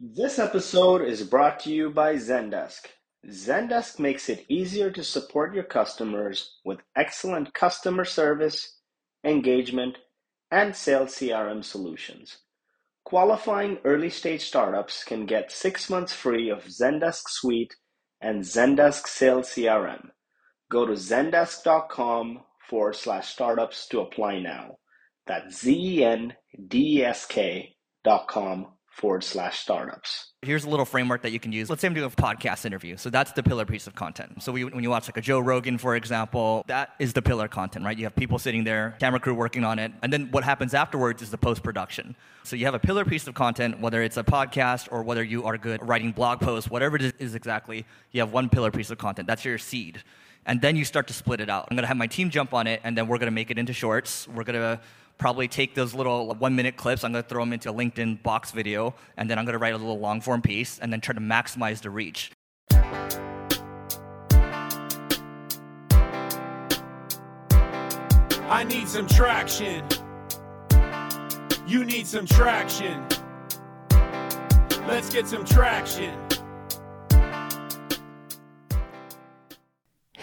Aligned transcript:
This 0.00 0.38
episode 0.38 1.02
is 1.02 1.24
brought 1.24 1.58
to 1.60 1.72
you 1.72 1.90
by 1.90 2.14
Zendesk. 2.14 2.86
Zendesk 3.26 3.98
makes 3.98 4.28
it 4.28 4.46
easier 4.48 4.92
to 4.92 5.02
support 5.02 5.56
your 5.56 5.64
customers 5.64 6.54
with 6.64 6.84
excellent 6.94 7.52
customer 7.52 8.04
service, 8.04 8.78
engagement, 9.24 9.98
and 10.52 10.76
sales 10.76 11.16
CRM 11.16 11.64
solutions. 11.64 12.38
Qualifying 13.04 13.78
early 13.84 14.08
stage 14.08 14.42
startups 14.42 15.02
can 15.02 15.26
get 15.26 15.50
six 15.50 15.90
months 15.90 16.12
free 16.12 16.48
of 16.48 16.66
Zendesk 16.66 17.28
Suite 17.28 17.74
and 18.20 18.44
Zendesk 18.44 19.08
Sales 19.08 19.48
CRM. 19.48 20.10
Go 20.70 20.86
to 20.86 20.92
zendesk.com 20.92 22.44
forward 22.60 22.94
slash 22.94 23.30
startups 23.30 23.88
to 23.88 23.98
apply 23.98 24.38
now. 24.38 24.76
That's 25.26 25.62
Z 25.62 25.72
E 25.72 26.04
N 26.04 26.34
D 26.68 26.98
E 26.98 27.04
S 27.04 27.26
K 27.26 27.74
dot 28.04 28.28
com 28.28 28.77
forward 28.98 29.22
slash 29.22 29.60
startups. 29.60 30.32
Here's 30.42 30.64
a 30.64 30.70
little 30.70 30.84
framework 30.84 31.22
that 31.22 31.30
you 31.30 31.40
can 31.40 31.52
use. 31.52 31.70
Let's 31.70 31.82
say 31.82 31.88
I'm 31.88 31.94
doing 31.94 32.06
a 32.06 32.10
podcast 32.10 32.64
interview. 32.64 32.96
So 32.96 33.10
that's 33.10 33.32
the 33.32 33.42
pillar 33.42 33.64
piece 33.64 33.86
of 33.86 33.94
content. 33.94 34.42
So 34.42 34.52
we, 34.52 34.64
when 34.64 34.82
you 34.82 34.90
watch 34.90 35.08
like 35.08 35.16
a 35.16 35.20
Joe 35.20 35.40
Rogan, 35.40 35.78
for 35.78 35.96
example, 35.96 36.64
that 36.66 36.90
is 36.98 37.12
the 37.12 37.22
pillar 37.22 37.48
content, 37.48 37.84
right? 37.84 37.96
You 37.96 38.04
have 38.04 38.16
people 38.16 38.38
sitting 38.38 38.64
there, 38.64 38.96
camera 39.00 39.20
crew 39.20 39.34
working 39.34 39.64
on 39.64 39.78
it. 39.78 39.92
And 40.02 40.12
then 40.12 40.30
what 40.30 40.44
happens 40.44 40.74
afterwards 40.74 41.22
is 41.22 41.30
the 41.30 41.38
post 41.38 41.62
production. 41.62 42.16
So 42.42 42.56
you 42.56 42.64
have 42.64 42.74
a 42.74 42.78
pillar 42.78 43.04
piece 43.04 43.26
of 43.26 43.34
content, 43.34 43.80
whether 43.80 44.02
it's 44.02 44.16
a 44.16 44.24
podcast 44.24 44.88
or 44.90 45.02
whether 45.02 45.22
you 45.22 45.44
are 45.44 45.56
good 45.58 45.86
writing 45.86 46.12
blog 46.12 46.40
posts, 46.40 46.68
whatever 46.68 46.96
it 46.96 47.14
is 47.18 47.34
exactly, 47.34 47.86
you 48.12 48.20
have 48.20 48.32
one 48.32 48.48
pillar 48.48 48.70
piece 48.70 48.90
of 48.90 48.98
content. 48.98 49.28
That's 49.28 49.44
your 49.44 49.58
seed 49.58 50.02
and 50.46 50.62
then 50.62 50.76
you 50.76 50.84
start 50.84 51.06
to 51.08 51.12
split 51.12 51.40
it 51.40 51.50
out. 51.50 51.68
I'm 51.70 51.76
gonna 51.76 51.86
have 51.86 51.96
my 51.98 52.06
team 52.06 52.30
jump 52.30 52.54
on 52.54 52.66
it, 52.66 52.80
and 52.82 52.96
then 52.96 53.06
we're 53.06 53.18
gonna 53.18 53.30
make 53.30 53.50
it 53.50 53.58
into 53.58 53.74
shorts. 53.74 54.26
We're 54.26 54.44
gonna 54.44 54.80
probably 55.18 55.48
take 55.48 55.74
those 55.74 55.94
little 55.94 56.34
one 56.34 56.54
minute 56.56 56.76
clips, 56.76 57.04
I'm 57.04 57.12
gonna 57.12 57.22
throw 57.22 57.42
them 57.42 57.52
into 57.52 57.70
a 57.70 57.72
LinkedIn 57.74 58.22
box 58.22 58.52
video, 58.52 58.94
and 59.16 59.28
then 59.28 59.38
I'm 59.38 59.44
gonna 59.44 59.58
write 59.58 59.74
a 59.74 59.78
little 59.78 59.98
long 59.98 60.20
form 60.20 60.40
piece, 60.40 60.78
and 60.78 60.92
then 60.92 61.00
try 61.00 61.14
to 61.14 61.20
maximize 61.20 61.80
the 61.82 61.90
reach. 61.90 62.30
I 68.50 68.64
need 68.64 68.88
some 68.88 69.06
traction. 69.06 69.84
You 71.66 71.84
need 71.84 72.06
some 72.06 72.24
traction. 72.24 73.06
Let's 74.86 75.12
get 75.12 75.26
some 75.26 75.44
traction. 75.44 76.18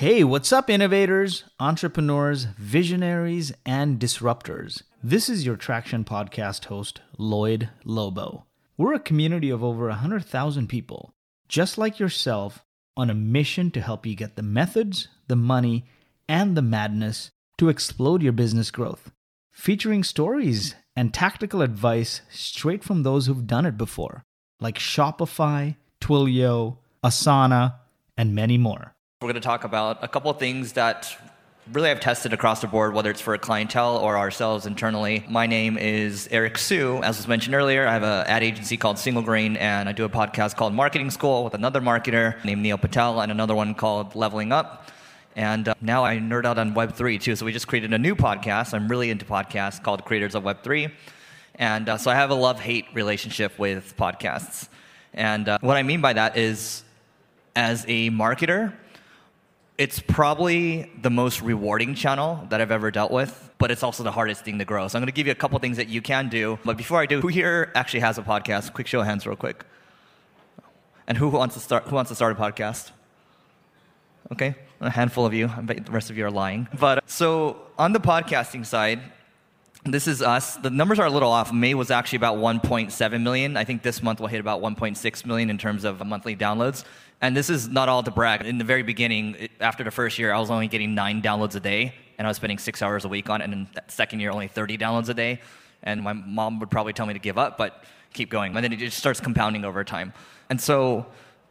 Hey, 0.06 0.24
what's 0.24 0.54
up, 0.54 0.70
innovators, 0.70 1.46
entrepreneurs, 1.60 2.44
visionaries, 2.60 3.52
and 3.66 4.00
disruptors? 4.00 4.84
This 5.04 5.30
is 5.30 5.48
your 5.48 5.56
Traction 5.56 6.04
Podcast 6.04 6.66
host, 6.66 7.02
Lloyd 7.18 7.70
Lobo. 7.84 8.46
We're 8.78 8.94
a 8.94 9.00
community 9.00 9.50
of 9.50 9.64
over 9.64 9.88
100,000 9.88 10.70
people, 10.70 11.12
just 11.48 11.80
like 11.80 11.98
yourself, 11.98 12.64
on 12.96 13.10
a 13.10 13.16
mission 13.16 13.72
to 13.72 13.82
help 13.82 14.06
you 14.06 14.14
get 14.14 14.36
the 14.36 14.44
methods, 14.44 15.08
the 15.28 15.36
money, 15.36 15.88
and 16.30 16.56
the 16.56 16.62
madness 16.62 17.32
to 17.58 17.70
explode 17.70 18.22
your 18.22 18.32
business 18.32 18.70
growth. 18.70 19.12
Featuring 19.54 20.04
stories 20.04 20.76
and 20.96 21.16
tactical 21.16 21.64
advice 21.64 22.22
straight 22.30 22.84
from 22.84 23.02
those 23.02 23.26
who've 23.26 23.48
done 23.48 23.66
it 23.66 23.76
before, 23.76 24.24
like 24.60 24.78
Shopify, 24.78 25.78
Twilio, 26.00 26.78
Asana, 27.04 27.78
and 28.16 28.36
many 28.36 28.60
more. 28.60 28.95
We're 29.22 29.28
going 29.28 29.36
to 29.36 29.48
talk 29.48 29.64
about 29.64 30.04
a 30.04 30.10
couple 30.10 30.30
of 30.30 30.40
things 30.40 30.74
that 30.74 31.18
really 31.72 31.90
I've 31.90 32.02
tested 32.02 32.34
across 32.34 32.60
the 32.60 32.68
board, 32.68 32.94
whether 32.94 33.10
it's 33.10 33.22
for 33.22 33.34
a 33.34 33.40
clientele 33.40 33.96
or 33.96 34.18
ourselves 34.18 34.66
internally. 34.66 35.24
My 35.30 35.48
name 35.48 35.78
is 35.78 36.28
Eric 36.32 36.58
Siu. 36.58 36.98
As 37.02 37.16
was 37.16 37.26
mentioned 37.26 37.56
earlier, 37.56 37.88
I 37.88 37.94
have 37.94 38.04
an 38.04 38.28
ad 38.28 38.44
agency 38.44 38.76
called 38.76 39.00
Single 39.00 39.24
Grain, 39.24 39.56
and 39.56 39.88
I 39.88 39.94
do 39.94 40.04
a 40.04 40.10
podcast 40.10 40.58
called 40.58 40.74
Marketing 40.74 41.10
School 41.10 41.46
with 41.46 41.54
another 41.54 41.80
marketer 41.80 42.44
named 42.44 42.62
Neil 42.62 42.78
Patel, 42.78 43.22
and 43.22 43.32
another 43.32 43.56
one 43.56 43.74
called 43.74 44.16
Leveling 44.16 44.52
Up. 44.52 44.92
And 45.38 45.70
uh, 45.70 45.76
now 45.80 46.04
I 46.04 46.18
nerd 46.18 46.44
out 46.44 46.58
on 46.58 46.76
Web3 46.76 47.22
too. 47.22 47.38
So 47.38 47.46
we 47.46 47.54
just 47.54 47.70
created 47.70 47.94
a 47.94 47.98
new 47.98 48.18
podcast. 48.18 48.74
I'm 48.74 48.90
really 48.90 49.12
into 49.12 49.24
podcasts 49.24 49.82
called 49.82 50.04
Creators 50.04 50.36
of 50.36 50.44
Web3. 50.44 50.92
And 51.56 51.88
uh, 51.88 51.98
so 51.98 52.12
I 52.12 52.16
have 52.16 52.32
a 52.32 52.36
love 52.36 52.60
hate 52.60 52.88
relationship 52.94 53.58
with 53.58 53.96
podcasts. 53.96 54.68
And 55.14 55.48
uh, 55.48 55.60
what 55.62 55.78
I 55.78 55.84
mean 55.84 56.02
by 56.02 56.12
that 56.12 56.38
is, 56.38 56.84
as 57.56 57.86
a 57.88 58.10
marketer, 58.10 58.74
it's 59.78 60.00
probably 60.00 60.90
the 61.02 61.10
most 61.10 61.42
rewarding 61.42 61.96
channel 61.96 62.46
that 62.50 62.62
I've 62.62 62.72
ever 62.72 62.92
dealt 62.92 63.12
with, 63.12 63.50
but 63.58 63.72
it's 63.72 63.84
also 63.84 64.04
the 64.04 64.12
hardest 64.12 64.46
thing 64.46 64.58
to 64.60 64.66
grow. 64.66 64.88
So 64.88 64.98
I'm 64.98 65.02
going 65.02 65.08
to 65.08 65.14
give 65.14 65.28
you 65.28 65.34
a 65.34 65.36
couple 65.36 65.60
things 65.60 65.78
that 65.78 65.90
you 65.90 66.02
can 66.02 66.30
do. 66.30 66.58
But 66.64 66.78
before 66.78 67.00
I 67.00 67.06
do, 67.06 67.20
who 67.20 67.28
here 67.28 67.72
actually 67.76 68.00
has 68.02 68.18
a 68.18 68.22
podcast? 68.22 68.74
Quick 68.74 68.88
show 68.88 69.02
of 69.02 69.06
hands, 69.06 69.28
real 69.28 69.36
quick. 69.36 69.66
And 71.08 71.18
who 71.18 71.28
wants 71.28 71.56
to 71.56 71.62
start? 71.62 71.84
Who 71.84 71.96
wants 71.96 72.10
to 72.10 72.16
start 72.16 72.38
a 72.38 72.42
podcast? 72.42 72.92
Okay, 74.32 74.56
a 74.82 74.90
handful 74.90 75.26
of 75.26 75.34
you. 75.34 75.52
I 75.56 75.62
bet 75.62 75.86
the 75.86 75.92
rest 75.92 76.10
of 76.10 76.18
you 76.18 76.26
are 76.26 76.32
lying. 76.32 76.68
But 76.80 76.98
uh, 77.00 77.02
so 77.06 77.58
on 77.78 77.94
the 77.94 78.00
podcasting 78.00 78.66
side, 78.66 79.02
this 79.94 80.08
is 80.08 80.22
us. 80.22 80.56
The 80.58 80.72
numbers 80.72 81.00
are 81.00 81.06
a 81.06 81.10
little 81.12 81.32
off. 81.32 81.54
May 81.54 81.76
was 81.76 81.92
actually 81.92 82.18
about 82.18 82.38
1.7 82.38 83.22
million. 83.22 83.56
I 83.56 83.64
think 83.64 83.84
this 83.84 84.02
month 84.02 84.20
we'll 84.20 84.30
hit 84.30 84.40
about 84.40 84.62
1.6 84.62 85.26
million 85.26 85.50
in 85.50 85.58
terms 85.58 85.84
of 85.84 86.06
monthly 86.06 86.36
downloads. 86.36 86.84
And 87.22 87.38
this 87.38 87.50
is 87.50 87.68
not 87.68 87.88
all 87.88 88.02
to 88.04 88.12
brag. 88.12 88.42
In 88.46 88.58
the 88.58 88.64
very 88.64 88.84
beginning, 88.84 89.48
after 89.60 89.84
the 89.84 89.92
first 89.92 90.18
year, 90.18 90.34
I 90.34 90.40
was 90.40 90.50
only 90.50 90.68
getting 90.68 90.96
nine 90.96 91.22
downloads 91.22 91.56
a 91.56 91.60
day, 91.60 91.94
and 92.18 92.26
I 92.26 92.30
was 92.30 92.38
spending 92.38 92.58
six 92.58 92.82
hours 92.82 93.06
a 93.06 93.08
week 93.08 93.30
on 93.30 93.42
it. 93.42 93.46
And 93.46 93.54
in 93.54 93.68
the 93.74 93.84
second 93.88 94.22
year, 94.22 94.32
only 94.32 94.48
30 94.48 94.78
downloads 94.78 95.10
a 95.10 95.14
day. 95.14 95.40
And 95.84 96.02
my 96.02 96.14
mom 96.14 96.60
would 96.60 96.72
probably 96.72 96.94
tell 96.94 97.06
me 97.06 97.14
to 97.14 97.20
give 97.20 97.38
up, 97.38 97.58
but 97.58 97.84
keep 98.12 98.30
going. 98.30 98.56
And 98.56 98.64
then 98.64 98.74
it 98.74 98.80
just 98.80 98.98
starts 98.98 99.20
compounding 99.20 99.66
over 99.66 99.84
time. 99.84 100.14
And 100.50 100.60
so 100.60 101.06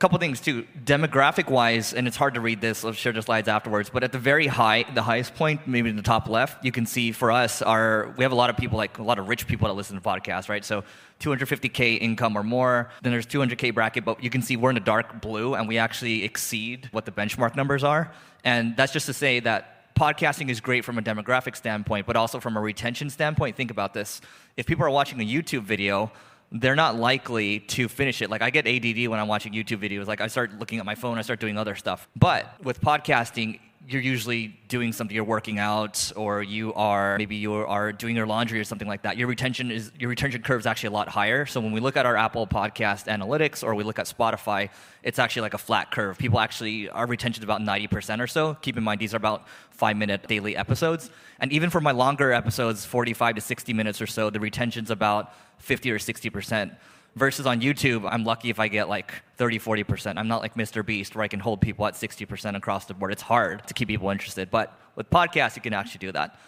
couple 0.04 0.18
things 0.18 0.38
too. 0.38 0.66
Demographic 0.84 1.48
wise 1.48 1.94
and 1.94 2.06
it's 2.06 2.18
hard 2.18 2.34
to 2.34 2.40
read 2.42 2.60
this 2.60 2.84
i'll 2.84 2.92
share 2.92 3.14
the 3.14 3.22
slides 3.22 3.48
afterwards 3.48 3.88
but 3.88 4.04
at 4.04 4.12
the 4.12 4.18
very 4.18 4.46
high 4.46 4.84
the 4.92 5.00
highest 5.00 5.34
point 5.34 5.66
maybe 5.66 5.88
in 5.88 5.96
the 5.96 6.02
top 6.02 6.28
left 6.28 6.62
you 6.62 6.70
can 6.70 6.84
see 6.84 7.10
for 7.10 7.32
us 7.32 7.62
our 7.62 8.12
we 8.18 8.22
have 8.22 8.30
a 8.30 8.34
lot 8.34 8.50
of 8.50 8.56
people 8.58 8.76
like 8.76 8.98
a 8.98 9.02
lot 9.02 9.18
of 9.18 9.30
rich 9.30 9.46
people 9.46 9.66
that 9.66 9.72
listen 9.72 9.96
to 9.96 10.02
podcasts 10.02 10.50
right? 10.50 10.62
So 10.62 10.84
250k 11.20 12.02
income 12.02 12.36
or 12.36 12.42
more 12.42 12.90
then 13.00 13.12
there's 13.12 13.24
200k 13.24 13.72
bracket 13.72 14.04
but 14.04 14.22
you 14.22 14.28
can 14.28 14.42
see 14.42 14.58
we're 14.58 14.68
in 14.68 14.74
the 14.74 14.80
dark 14.80 15.22
blue 15.22 15.54
and 15.54 15.66
we 15.66 15.78
actually 15.78 16.22
exceed 16.22 16.90
what 16.92 17.06
the 17.06 17.10
benchmark 17.10 17.56
numbers 17.56 17.82
are. 17.82 18.12
And 18.44 18.76
that's 18.76 18.92
just 18.92 19.06
to 19.06 19.14
say 19.14 19.40
that 19.40 19.94
podcasting 19.94 20.50
is 20.50 20.60
great 20.60 20.84
from 20.84 20.98
a 20.98 21.02
demographic 21.02 21.56
standpoint 21.56 22.04
but 22.04 22.14
also 22.14 22.40
from 22.40 22.58
a 22.58 22.60
retention 22.60 23.08
standpoint. 23.08 23.56
Think 23.56 23.70
about 23.70 23.94
this. 23.94 24.20
If 24.58 24.66
people 24.66 24.84
are 24.84 24.90
watching 24.90 25.22
a 25.22 25.24
youtube 25.24 25.62
video 25.62 26.12
they're 26.54 26.76
not 26.76 26.94
likely 26.94 27.58
to 27.58 27.88
finish 27.88 28.22
it. 28.22 28.30
Like 28.30 28.40
I 28.40 28.50
get 28.50 28.66
ADD 28.66 29.08
when 29.08 29.18
I'm 29.18 29.26
watching 29.26 29.52
YouTube 29.52 29.78
videos. 29.78 30.06
Like 30.06 30.20
I 30.20 30.28
start 30.28 30.56
looking 30.60 30.78
at 30.78 30.86
my 30.86 30.94
phone, 30.94 31.18
I 31.18 31.22
start 31.22 31.40
doing 31.40 31.58
other 31.58 31.74
stuff. 31.74 32.08
But 32.14 32.54
with 32.62 32.80
podcasting, 32.80 33.58
you're 33.86 34.02
usually 34.02 34.58
doing 34.68 34.92
something 34.92 35.14
you're 35.14 35.24
working 35.24 35.58
out 35.58 36.10
or 36.16 36.42
you 36.42 36.72
are 36.74 37.18
maybe 37.18 37.36
you 37.36 37.52
are 37.52 37.92
doing 37.92 38.16
your 38.16 38.26
laundry 38.26 38.58
or 38.58 38.64
something 38.64 38.88
like 38.88 39.02
that 39.02 39.16
your 39.16 39.28
retention 39.28 39.70
is 39.70 39.92
your 39.98 40.08
retention 40.08 40.42
curve 40.42 40.60
is 40.60 40.66
actually 40.66 40.88
a 40.88 40.92
lot 40.92 41.08
higher. 41.08 41.44
So 41.44 41.60
when 41.60 41.72
we 41.72 41.80
look 41.80 41.96
at 41.96 42.06
our 42.06 42.16
apple 42.16 42.46
podcast 42.46 43.06
analytics 43.06 43.62
or 43.62 43.74
we 43.74 43.84
look 43.84 43.98
at 43.98 44.06
spotify 44.06 44.70
it's 45.02 45.18
actually 45.18 45.42
like 45.42 45.54
a 45.54 45.58
flat 45.58 45.90
curve. 45.90 46.16
People 46.16 46.40
actually 46.40 46.88
our 46.88 47.06
retention 47.06 47.42
is 47.42 47.44
about 47.44 47.60
90% 47.60 48.20
or 48.20 48.26
so. 48.26 48.54
Keep 48.62 48.78
in 48.78 48.84
mind 48.84 49.00
these 49.00 49.12
are 49.12 49.18
about 49.18 49.46
five 49.70 49.96
minute 49.96 50.26
daily 50.28 50.56
episodes. 50.56 51.10
And 51.38 51.52
even 51.52 51.68
for 51.68 51.80
my 51.80 51.92
longer 51.92 52.32
episodes 52.32 52.84
45 52.86 53.36
to 53.36 53.40
60 53.40 53.72
minutes 53.74 54.00
or 54.00 54.06
so 54.06 54.30
the 54.30 54.40
retention's 54.40 54.90
about 54.90 55.32
50 55.58 55.90
or 55.90 55.98
60% 55.98 56.76
versus 57.16 57.46
on 57.46 57.60
YouTube, 57.60 58.08
I'm 58.10 58.24
lucky 58.24 58.50
if 58.50 58.58
I 58.58 58.68
get 58.68 58.88
like 58.88 59.12
30, 59.36 59.58
40%. 59.58 60.18
I'm 60.18 60.28
not 60.28 60.40
like 60.40 60.54
Mr. 60.54 60.84
Beast 60.84 61.14
where 61.14 61.24
I 61.24 61.28
can 61.28 61.40
hold 61.40 61.60
people 61.60 61.86
at 61.86 61.94
60% 61.94 62.56
across 62.56 62.86
the 62.86 62.94
board. 62.94 63.12
It's 63.12 63.22
hard 63.22 63.66
to 63.68 63.74
keep 63.74 63.88
people 63.88 64.10
interested. 64.10 64.50
But 64.50 64.78
with 64.96 65.10
podcasts, 65.10 65.56
you 65.56 65.62
can 65.62 65.72
actually 65.72 65.98
do 66.00 66.12
that. 66.12 66.38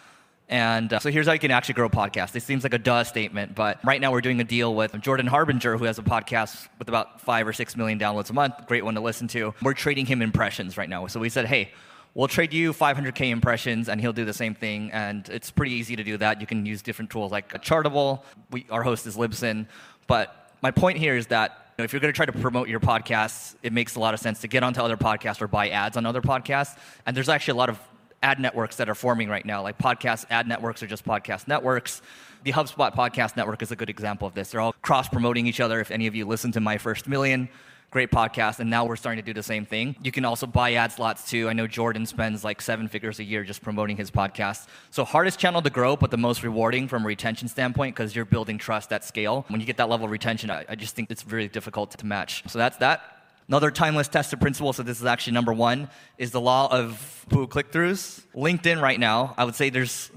And 0.49 0.93
uh, 0.93 1.01
so 1.01 1.11
here's 1.11 1.27
how 1.27 1.33
you 1.33 1.41
can 1.41 1.51
actually 1.51 1.75
grow 1.75 1.87
a 1.87 1.91
podcast. 1.91 2.31
This 2.31 2.45
seems 2.45 2.63
like 2.63 2.75
a 2.75 2.79
duh 2.79 3.03
statement, 3.03 3.57
but 3.57 3.85
right 3.85 4.01
now 4.01 4.13
we're 4.13 4.21
doing 4.21 4.41
a 4.41 4.45
deal 4.45 4.75
with 4.75 4.99
Jordan 5.01 5.27
Harbinger, 5.27 5.77
who 5.77 5.85
has 5.85 5.99
a 5.99 6.03
podcast 6.03 6.69
with 6.79 6.89
about 6.89 7.21
five 7.21 7.49
or 7.49 7.53
six 7.53 7.77
million 7.77 7.99
downloads 7.99 8.31
a 8.31 8.33
month. 8.33 8.55
Great 8.69 8.85
one 8.85 8.95
to 8.95 9.01
listen 9.01 9.27
to. 9.29 9.55
We're 9.61 9.75
trading 9.75 10.07
him 10.07 10.23
impressions 10.23 10.77
right 10.77 10.89
now. 10.89 11.09
So 11.09 11.19
we 11.19 11.31
said, 11.31 11.47
hey, 11.47 11.73
we'll 12.15 12.29
trade 12.29 12.53
you 12.53 12.73
500k 12.73 13.31
impressions 13.31 13.89
and 13.89 14.01
he'll 14.01 14.13
do 14.13 14.25
the 14.25 14.33
same 14.33 14.55
thing 14.55 14.91
and 14.93 15.29
it's 15.29 15.51
pretty 15.51 15.73
easy 15.73 15.97
to 15.97 16.03
do 16.03 16.17
that 16.17 16.41
you 16.41 16.47
can 16.47 16.65
use 16.65 16.81
different 16.81 17.11
tools 17.11 17.31
like 17.31 17.53
chartable 17.63 18.23
we, 18.51 18.65
our 18.71 18.83
host 18.83 19.07
is 19.07 19.19
libsyn 19.19 19.67
but 20.07 20.46
my 20.63 20.71
point 20.71 20.99
here 20.99 21.17
is 21.17 21.29
that 21.29 21.73
you 21.77 21.83
know, 21.83 21.85
if 21.85 21.93
you're 21.93 22.01
going 22.01 22.13
to 22.13 22.17
try 22.17 22.27
to 22.27 22.33
promote 22.33 22.69
your 22.69 22.81
podcasts, 22.81 23.55
it 23.63 23.73
makes 23.73 23.97
a 23.97 24.01
lot 24.01 24.15
of 24.15 24.21
sense 24.21 24.41
to 24.41 24.49
get 24.49 24.63
onto 24.63 24.81
other 24.81 24.97
podcasts 24.97 25.43
or 25.43 25.49
buy 25.49 25.69
ads 25.69 25.97
on 25.97 26.07
other 26.07 26.23
podcasts. 26.23 26.77
And 27.05 27.17
there's 27.17 27.29
actually 27.29 27.53
a 27.53 27.57
lot 27.57 27.69
of 27.69 27.79
ad 28.23 28.41
networks 28.41 28.77
that 28.77 28.89
are 28.89 28.95
forming 28.95 29.29
right 29.29 29.45
now, 29.45 29.63
like 29.63 29.79
podcast 29.79 30.25
ad 30.31 30.49
networks 30.49 30.83
or 30.83 30.87
just 30.87 31.05
podcast 31.05 31.49
networks. 31.49 32.01
The 32.45 32.53
HubSpot 32.53 32.95
podcast 32.95 33.37
network 33.37 33.61
is 33.61 33.73
a 33.73 33.77
good 33.77 33.91
example 33.91 34.27
of 34.27 34.35
this. 34.35 34.51
They're 34.51 34.61
all 34.61 34.73
cross 34.81 35.09
promoting 35.09 35.47
each 35.47 35.61
other. 35.61 35.81
If 35.81 35.91
any 35.91 36.07
of 36.07 36.15
you 36.15 36.27
listen 36.27 36.53
to 36.53 36.61
My 36.61 36.79
First 36.79 37.09
Million, 37.09 37.49
great 37.91 38.11
podcast, 38.11 38.59
and 38.61 38.69
now 38.69 38.85
we're 38.85 38.97
starting 38.97 39.23
to 39.23 39.27
do 39.27 39.33
the 39.33 39.43
same 39.43 39.65
thing. 39.65 39.97
You 40.03 40.13
can 40.13 40.25
also 40.25 40.47
buy 40.47 40.75
ad 40.75 40.93
slots 40.93 41.31
too. 41.31 41.49
I 41.49 41.53
know 41.53 41.67
Jordan 41.67 42.05
spends 42.07 42.45
like 42.45 42.61
seven 42.61 42.89
figures 42.89 43.19
a 43.21 43.25
year 43.25 43.45
just 43.45 43.63
promoting 43.63 43.97
his 43.97 44.11
podcast. 44.11 44.67
So 44.91 45.05
hardest 45.05 45.39
channel 45.39 45.63
to 45.63 45.71
grow, 45.71 45.97
but 45.97 46.11
the 46.11 46.17
most 46.17 46.43
rewarding 46.43 46.89
from 46.89 47.05
a 47.05 47.07
retention 47.07 47.49
standpoint 47.49 47.95
because 47.95 48.15
you're 48.15 48.25
building 48.25 48.59
trust 48.59 48.93
at 48.93 49.05
scale. 49.05 49.45
When 49.49 49.61
you 49.61 49.67
get 49.67 49.77
that 49.79 49.89
level 49.89 50.07
of 50.07 50.11
retention, 50.13 50.51
I, 50.51 50.65
I 50.69 50.75
just 50.75 50.95
think 50.95 51.11
it's 51.11 51.27
really 51.27 51.49
difficult 51.49 51.91
to 51.93 52.07
match. 52.07 52.43
So 52.49 52.59
that's 52.59 52.77
that. 52.79 53.01
Another 53.49 53.71
timeless 53.71 54.09
tested 54.09 54.41
principle, 54.41 54.73
so 54.73 54.83
this 54.83 54.99
is 54.99 55.07
actually 55.07 55.35
number 55.35 55.53
one, 55.53 55.89
is 56.19 56.33
the 56.33 56.41
law 56.41 56.69
of 56.73 57.25
boo 57.29 57.47
click 57.47 57.71
throughs. 57.71 58.23
LinkedIn 58.35 58.83
right 58.83 58.99
now, 58.99 59.35
I 59.39 59.45
would 59.45 59.55
say 59.55 59.71
there's 59.71 60.11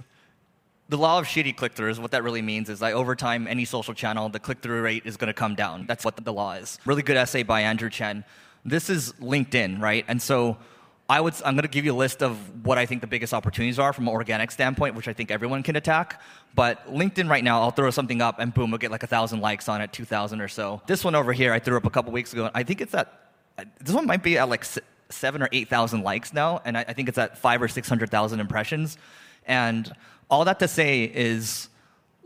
the 0.89 0.97
law 0.97 1.19
of 1.19 1.25
shitty 1.25 1.55
click 1.55 1.75
throughs, 1.75 1.99
what 1.99 2.11
that 2.11 2.23
really 2.23 2.41
means 2.41 2.67
is 2.67 2.79
that 2.79 2.93
over 2.93 3.15
time, 3.15 3.47
any 3.47 3.63
social 3.63 3.93
channel, 3.93 4.27
the 4.27 4.39
click 4.39 4.59
through 4.61 4.81
rate 4.81 5.03
is 5.05 5.17
going 5.17 5.27
to 5.27 5.33
come 5.33 5.53
down. 5.53 5.85
That's 5.85 6.03
what 6.03 6.15
the 6.17 6.33
law 6.33 6.53
is. 6.53 6.79
Really 6.83 7.03
good 7.03 7.15
essay 7.15 7.43
by 7.43 7.61
Andrew 7.61 7.91
Chen. 7.91 8.25
This 8.65 8.89
is 8.89 9.13
LinkedIn, 9.13 9.79
right? 9.79 10.03
And 10.07 10.19
so 10.19 10.57
I 11.07 11.21
would, 11.21 11.35
I'm 11.45 11.53
going 11.53 11.61
to 11.61 11.69
give 11.69 11.85
you 11.85 11.93
a 11.93 11.95
list 11.95 12.23
of 12.23 12.65
what 12.65 12.79
I 12.79 12.87
think 12.87 13.01
the 13.01 13.07
biggest 13.07 13.35
opportunities 13.35 13.77
are 13.77 13.93
from 13.93 14.07
an 14.07 14.13
organic 14.13 14.49
standpoint, 14.49 14.95
which 14.95 15.07
I 15.07 15.13
think 15.13 15.29
everyone 15.29 15.61
can 15.61 15.75
attack. 15.75 16.21
But 16.55 16.91
LinkedIn 16.91 17.29
right 17.29 17.43
now, 17.43 17.61
I'll 17.61 17.71
throw 17.71 17.91
something 17.91 18.21
up 18.21 18.39
and 18.39 18.51
boom, 18.51 18.71
we'll 18.71 18.79
get 18.79 18.89
like 18.89 19.03
a 19.03 19.07
thousand 19.07 19.41
likes 19.41 19.69
on 19.69 19.81
it, 19.81 19.93
2,000 19.93 20.41
or 20.41 20.47
so. 20.47 20.81
This 20.87 21.03
one 21.03 21.13
over 21.13 21.33
here, 21.33 21.53
I 21.53 21.59
threw 21.59 21.77
up 21.77 21.85
a 21.85 21.89
couple 21.91 22.11
weeks 22.11 22.33
ago. 22.33 22.49
I 22.55 22.63
think 22.63 22.81
it's 22.81 22.95
at, 22.95 23.31
this 23.79 23.93
one 23.93 24.07
might 24.07 24.23
be 24.23 24.39
at 24.39 24.49
like 24.49 24.65
seven 25.09 25.43
or 25.43 25.49
8,000 25.51 26.01
likes 26.01 26.33
now. 26.33 26.61
And 26.65 26.75
I, 26.75 26.85
I 26.87 26.93
think 26.93 27.09
it's 27.09 27.17
at 27.19 27.37
five 27.37 27.61
or 27.61 27.67
600,000 27.67 28.39
impressions. 28.39 28.97
And 29.45 29.91
all 30.29 30.45
that 30.45 30.59
to 30.59 30.67
say 30.67 31.03
is 31.03 31.69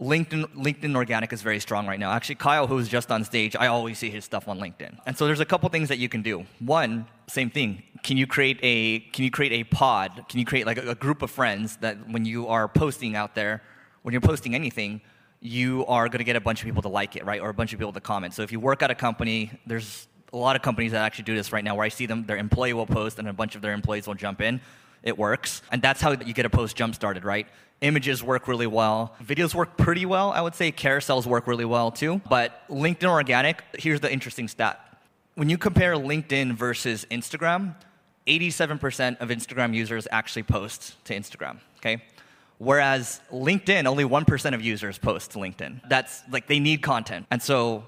LinkedIn, 0.02 0.46
LinkedIn 0.56 0.96
Organic 0.96 1.32
is 1.32 1.42
very 1.42 1.60
strong 1.60 1.88
right 1.88 2.00
now. 2.00 2.12
Actually, 2.12 2.36
Kyle, 2.36 2.68
who's 2.68 2.90
just 2.90 3.12
on 3.12 3.24
stage, 3.24 3.56
I 3.56 3.68
always 3.68 3.98
see 3.98 4.10
his 4.10 4.26
stuff 4.26 4.48
on 4.48 4.60
LinkedIn. 4.60 4.98
And 5.06 5.18
so 5.18 5.26
there's 5.26 5.40
a 5.40 5.46
couple 5.46 5.70
things 5.70 5.90
that 5.90 5.98
you 5.98 6.10
can 6.10 6.22
do. 6.22 6.46
One, 6.60 7.06
same 7.28 7.50
thing. 7.50 7.84
Can 8.04 8.18
you 8.18 8.28
create 8.28 8.60
a 8.62 9.00
can 9.00 9.24
you 9.24 9.32
create 9.32 9.54
a 9.54 9.64
pod? 9.64 10.26
Can 10.28 10.40
you 10.40 10.46
create 10.46 10.66
like 10.66 10.78
a, 10.78 10.90
a 10.90 10.96
group 10.96 11.22
of 11.22 11.32
friends 11.32 11.78
that 11.78 12.10
when 12.10 12.26
you 12.26 12.48
are 12.48 12.68
posting 12.68 13.16
out 13.16 13.36
there, 13.36 13.62
when 14.02 14.12
you're 14.12 14.22
posting 14.22 14.56
anything, 14.56 15.02
you 15.40 15.86
are 15.88 16.08
going 16.08 16.20
to 16.20 16.26
get 16.26 16.36
a 16.36 16.42
bunch 16.42 16.62
of 16.62 16.66
people 16.66 16.82
to 16.82 16.90
like 16.90 17.16
it, 17.16 17.26
right? 17.26 17.42
Or 17.42 17.50
a 17.50 17.54
bunch 17.54 17.72
of 17.74 17.80
people 17.80 17.94
to 17.94 18.02
comment. 18.02 18.34
So 18.34 18.42
if 18.42 18.52
you 18.52 18.60
work 18.60 18.82
at 18.82 18.92
a 18.92 18.96
company, 18.96 19.52
there's 19.66 20.08
a 20.34 20.38
lot 20.38 20.56
of 20.56 20.62
companies 20.62 20.92
that 20.94 21.04
actually 21.04 21.26
do 21.26 21.36
this 21.36 21.54
right 21.54 21.64
now 21.64 21.76
where 21.76 21.86
I 21.86 21.90
see 21.90 22.08
them, 22.08 22.26
their 22.26 22.38
employee 22.38 22.74
will 22.74 22.88
post 22.88 23.20
and 23.20 23.28
a 23.30 23.34
bunch 23.34 23.56
of 23.56 23.62
their 23.62 23.74
employees 23.74 24.08
will 24.08 24.16
jump 24.16 24.42
in. 24.42 24.60
It 25.04 25.18
works. 25.18 25.62
And 25.72 25.82
that's 25.82 26.02
how 26.02 26.12
you 26.12 26.34
get 26.34 26.46
a 26.46 26.50
post 26.50 26.76
jump 26.76 26.96
started, 26.96 27.26
right? 27.26 27.48
Images 27.82 28.24
work 28.24 28.48
really 28.48 28.68
well. 28.68 29.14
Videos 29.22 29.54
work 29.54 29.76
pretty 29.78 30.06
well. 30.06 30.32
I 30.32 30.42
would 30.42 30.56
say 30.56 30.72
carousels 30.72 31.26
work 31.26 31.48
really 31.48 31.66
well 31.66 31.92
too. 31.92 32.22
But 32.30 32.62
LinkedIn 32.70 33.10
Organic, 33.10 33.62
here's 33.78 34.00
the 34.00 34.12
interesting 34.12 34.48
stat. 34.48 34.80
When 35.36 35.50
you 35.50 35.58
compare 35.58 35.96
LinkedIn 35.96 36.54
versus 36.54 37.06
Instagram, 37.12 37.76
87% 38.26 39.20
of 39.20 39.30
Instagram 39.30 39.74
users 39.74 40.08
actually 40.12 40.44
post 40.44 41.04
to 41.06 41.14
Instagram, 41.14 41.58
okay? 41.78 42.02
Whereas 42.58 43.20
LinkedIn, 43.32 43.86
only 43.86 44.06
1% 44.06 44.54
of 44.54 44.62
users 44.62 44.98
post 44.98 45.32
to 45.32 45.40
LinkedIn. 45.40 45.82
That's 45.90 46.22
like 46.32 46.48
they 46.48 46.60
need 46.60 46.82
content. 46.82 47.26
And 47.32 47.42
so 47.42 47.84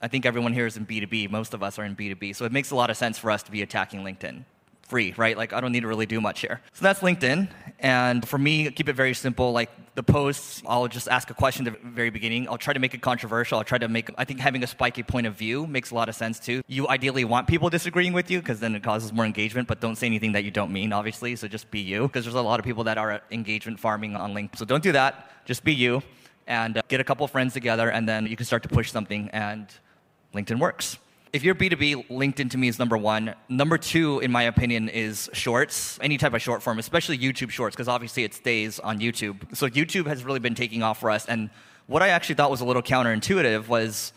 I 0.00 0.08
think 0.08 0.24
everyone 0.24 0.54
here 0.54 0.66
is 0.66 0.78
in 0.78 0.86
B2B. 0.86 1.30
Most 1.30 1.52
of 1.52 1.62
us 1.62 1.78
are 1.78 1.84
in 1.84 1.94
B2B. 1.94 2.34
So 2.34 2.46
it 2.46 2.52
makes 2.52 2.70
a 2.70 2.76
lot 2.76 2.88
of 2.88 2.96
sense 2.96 3.18
for 3.18 3.30
us 3.30 3.42
to 3.42 3.50
be 3.50 3.60
attacking 3.60 4.00
LinkedIn 4.00 4.44
free, 4.94 5.12
right? 5.16 5.36
Like 5.36 5.52
I 5.52 5.60
don't 5.60 5.72
need 5.72 5.80
to 5.80 5.88
really 5.88 6.06
do 6.06 6.20
much 6.20 6.38
here. 6.38 6.60
So 6.72 6.84
that's 6.84 7.00
LinkedIn. 7.00 7.48
And 7.80 8.26
for 8.28 8.38
me, 8.38 8.70
keep 8.70 8.88
it 8.88 8.92
very 8.92 9.12
simple. 9.12 9.50
Like 9.50 9.70
the 9.96 10.04
posts, 10.04 10.62
I'll 10.68 10.86
just 10.86 11.08
ask 11.08 11.30
a 11.30 11.34
question 11.34 11.66
at 11.66 11.72
the 11.82 11.88
very 11.88 12.10
beginning. 12.10 12.48
I'll 12.48 12.58
try 12.66 12.72
to 12.72 12.78
make 12.78 12.94
it 12.94 13.02
controversial. 13.02 13.58
I'll 13.58 13.64
try 13.64 13.78
to 13.78 13.88
make, 13.88 14.08
I 14.16 14.24
think 14.24 14.38
having 14.38 14.62
a 14.62 14.68
spiky 14.68 15.02
point 15.02 15.26
of 15.26 15.34
view 15.34 15.66
makes 15.66 15.90
a 15.90 15.96
lot 15.96 16.08
of 16.08 16.14
sense 16.14 16.38
too. 16.38 16.62
You 16.68 16.86
ideally 16.86 17.24
want 17.24 17.48
people 17.48 17.70
disagreeing 17.70 18.12
with 18.12 18.30
you 18.30 18.38
because 18.38 18.60
then 18.60 18.76
it 18.76 18.84
causes 18.84 19.12
more 19.12 19.26
engagement, 19.26 19.66
but 19.66 19.80
don't 19.80 19.96
say 19.96 20.06
anything 20.06 20.30
that 20.30 20.44
you 20.44 20.52
don't 20.52 20.70
mean, 20.70 20.92
obviously. 20.92 21.34
So 21.34 21.48
just 21.48 21.72
be 21.72 21.80
you 21.80 22.02
because 22.02 22.24
there's 22.24 22.36
a 22.36 22.48
lot 22.50 22.60
of 22.60 22.64
people 22.64 22.84
that 22.84 22.96
are 22.96 23.20
engagement 23.32 23.80
farming 23.80 24.14
on 24.14 24.32
LinkedIn. 24.32 24.58
So 24.58 24.64
don't 24.64 24.84
do 24.84 24.92
that. 24.92 25.12
Just 25.44 25.64
be 25.64 25.74
you 25.74 26.04
and 26.46 26.78
uh, 26.78 26.82
get 26.86 27.00
a 27.00 27.04
couple 27.04 27.26
friends 27.26 27.52
together 27.52 27.90
and 27.90 28.08
then 28.08 28.26
you 28.28 28.36
can 28.36 28.46
start 28.46 28.62
to 28.62 28.68
push 28.68 28.92
something 28.92 29.28
and 29.30 29.66
LinkedIn 30.34 30.60
works 30.60 30.98
if 31.34 31.42
you're 31.42 31.56
B2B, 31.56 32.06
LinkedIn 32.10 32.48
to 32.52 32.58
me 32.58 32.68
is 32.68 32.78
number 32.78 32.96
one. 32.96 33.34
Number 33.48 33.76
two, 33.76 34.20
in 34.20 34.30
my 34.30 34.44
opinion, 34.44 34.88
is 34.88 35.28
shorts, 35.32 35.98
any 36.00 36.16
type 36.16 36.32
of 36.32 36.40
short 36.40 36.62
form, 36.62 36.78
especially 36.78 37.18
YouTube 37.18 37.50
shorts, 37.50 37.74
because 37.74 37.88
obviously 37.88 38.22
it 38.22 38.32
stays 38.34 38.78
on 38.78 39.00
YouTube. 39.00 39.56
So 39.56 39.68
YouTube 39.68 40.06
has 40.06 40.22
really 40.22 40.38
been 40.38 40.54
taking 40.54 40.84
off 40.84 41.00
for 41.00 41.10
us. 41.10 41.26
And 41.26 41.50
what 41.88 42.02
I 42.02 42.10
actually 42.10 42.36
thought 42.36 42.52
was 42.52 42.60
a 42.60 42.64
little 42.64 42.84
counterintuitive 42.84 43.66
was 43.66 44.12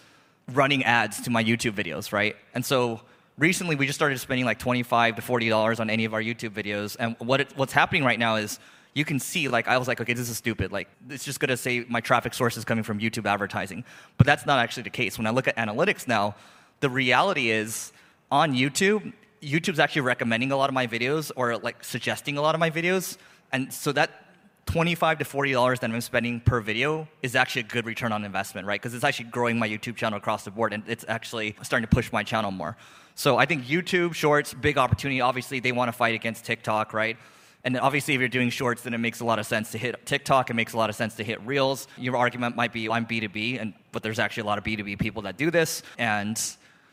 running 0.54 0.84
ads 0.84 1.19
to 1.22 1.31
my 1.31 1.44
YouTube 1.44 1.72
videos, 1.72 2.14
right? 2.14 2.36
And 2.54 2.64
so 2.64 3.02
recently 3.40 3.75
we 3.75 3.88
just 3.88 3.98
started 3.98 4.19
spending 4.19 4.46
like 4.46 4.60
25 4.60 5.16
to 5.16 5.22
$40 5.24 5.80
on 5.80 5.90
any 5.90 6.06
of 6.06 6.14
our 6.14 6.22
YouTube 6.22 6.52
videos. 6.52 6.98
And 7.00 7.16
what 7.18 7.42
it, 7.42 7.52
what's 7.56 7.74
happening 7.74 8.04
right 8.04 8.19
now 8.19 8.36
is 8.36 8.60
you 8.94 9.06
can 9.06 9.19
see 9.19 9.48
like 9.48 9.68
I 9.68 9.80
was 9.80 9.88
like, 9.88 10.00
okay, 10.02 10.14
this 10.14 10.30
is 10.30 10.38
stupid. 10.38 10.72
Like 10.72 10.88
it's 11.10 11.25
just 11.25 11.40
gonna 11.40 11.58
say 11.58 11.84
my 11.90 12.00
traffic 12.00 12.36
source 12.36 12.58
is 12.58 12.64
coming 12.64 12.84
from 12.84 13.00
YouTube 13.00 13.25
advertising. 13.25 13.84
But 14.18 14.28
that's 14.28 14.46
not 14.46 14.60
actually 14.60 14.84
the 14.84 14.92
case. 14.92 15.18
When 15.18 15.25
I 15.25 15.31
look 15.31 15.48
at 15.48 15.56
analytics 15.56 16.08
now, 16.08 16.36
the 16.80 16.90
reality 16.90 17.50
is 17.50 17.92
on 18.32 18.54
YouTube, 18.54 19.14
YouTube's 19.42 19.80
actually 19.80 20.02
recommending 20.02 20.52
a 20.52 20.58
lot 20.58 20.70
of 20.70 20.74
my 20.74 20.88
videos 20.88 21.32
or 21.36 21.58
like 21.58 21.84
suggesting 21.84 22.38
a 22.38 22.42
lot 22.42 22.56
of 22.56 22.60
my 22.60 22.70
videos. 22.70 23.18
And 23.52 23.72
so 23.72 23.92
that 23.94 24.26
25 24.66 25.20
to 25.20 25.26
40 25.26 25.52
dollars 25.54 25.80
that 25.80 25.90
I'm 25.90 26.02
spending 26.02 26.42
per 26.42 26.60
video 26.60 27.08
is 27.24 27.36
actually 27.36 27.62
a 27.62 27.66
good 27.66 27.86
return 27.86 28.12
on 28.12 28.26
investment, 28.26 28.68
right? 28.68 28.80
Because 28.80 28.94
it's 28.94 29.04
actually 29.04 29.30
growing 29.30 29.58
my 29.58 29.68
YouTube 29.68 29.96
channel 29.96 30.18
across 30.18 30.44
the 30.44 30.52
board 30.52 30.74
and 30.74 30.84
it's 30.88 31.06
actually 31.08 31.56
starting 31.64 31.88
to 31.88 31.96
push 31.96 32.12
my 32.12 32.24
channel 32.24 32.52
more. 32.52 32.76
So 33.16 33.38
I 33.38 33.46
think 33.46 33.66
YouTube 33.66 34.14
Shorts, 34.14 34.54
big 34.54 34.78
opportunity. 34.78 35.22
Obviously, 35.22 35.60
they 35.60 35.72
want 35.72 35.88
to 35.88 35.94
fight 35.94 36.14
against 36.14 36.46
TikTok, 36.46 36.94
right? 36.94 37.18
And 37.64 37.78
obviously, 37.80 38.14
if 38.14 38.20
you're 38.20 38.30
doing 38.30 38.50
shorts, 38.50 38.84
then 38.84 38.94
it 38.94 39.00
makes 39.00 39.20
a 39.20 39.26
lot 39.26 39.40
of 39.40 39.46
sense 39.46 39.72
to 39.72 39.78
hit 39.78 40.06
TikTok. 40.06 40.50
It 40.50 40.54
makes 40.54 40.74
a 40.74 40.78
lot 40.78 40.90
of 40.90 40.96
sense 40.96 41.16
to 41.16 41.24
hit 41.24 41.42
Reels. 41.42 41.88
Your 41.98 42.16
argument 42.16 42.56
might 42.56 42.72
be, 42.72 42.90
I'm 42.90 43.06
B2B, 43.06 43.60
and, 43.60 43.74
but 43.92 44.04
there's 44.04 44.20
actually 44.20 44.44
a 44.44 44.46
lot 44.46 44.58
of 44.58 44.64
B2B 44.64 45.00
people 45.00 45.24
that 45.24 45.36
do 45.36 45.50
this. 45.50 45.82
And 45.98 46.40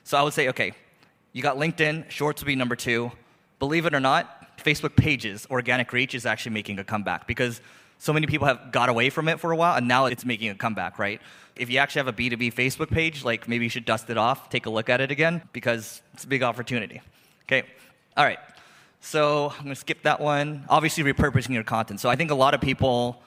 so 0.04 0.16
I 0.18 0.22
would 0.22 0.32
say, 0.32 0.48
okay, 0.48 0.72
you 1.32 1.42
got 1.42 1.56
LinkedIn, 1.56 2.10
Shorts 2.10 2.42
would 2.42 2.46
be 2.46 2.54
number 2.54 2.76
two. 2.76 3.10
Believe 3.58 3.86
it 3.86 3.94
or 3.94 4.00
not, 4.00 4.56
Facebook 4.58 4.96
pages, 4.96 5.46
organic 5.50 5.92
reach 5.92 6.14
is 6.14 6.26
actually 6.26 6.52
making 6.52 6.78
a 6.78 6.84
comeback 6.84 7.26
because 7.26 7.60
so 7.98 8.12
many 8.12 8.26
people 8.26 8.46
have 8.46 8.70
got 8.70 8.88
away 8.88 9.08
from 9.10 9.28
it 9.28 9.40
for 9.40 9.50
a 9.50 9.56
while 9.56 9.76
and 9.76 9.88
now 9.88 10.06
it's 10.06 10.24
making 10.24 10.50
a 10.50 10.54
comeback, 10.54 10.98
right? 10.98 11.20
If 11.56 11.70
you 11.70 11.78
actually 11.78 12.00
have 12.00 12.08
a 12.08 12.12
B2B 12.12 12.52
Facebook 12.52 12.90
page, 12.90 13.24
like 13.24 13.48
maybe 13.48 13.64
you 13.64 13.70
should 13.70 13.84
dust 13.84 14.10
it 14.10 14.18
off, 14.18 14.50
take 14.50 14.66
a 14.66 14.70
look 14.70 14.88
at 14.88 15.00
it 15.00 15.10
again 15.10 15.42
because 15.52 16.02
it's 16.12 16.24
a 16.24 16.28
big 16.28 16.42
opportunity. 16.42 17.00
Okay, 17.44 17.62
all 18.16 18.24
right. 18.24 18.38
So 19.00 19.52
I'm 19.58 19.64
gonna 19.64 19.74
skip 19.74 20.02
that 20.02 20.20
one. 20.20 20.64
Obviously, 20.68 21.04
repurposing 21.04 21.50
your 21.50 21.62
content. 21.62 22.00
So 22.00 22.08
I 22.08 22.16
think 22.16 22.30
a 22.30 22.34
lot 22.34 22.54
of 22.54 22.60
people 22.60 23.22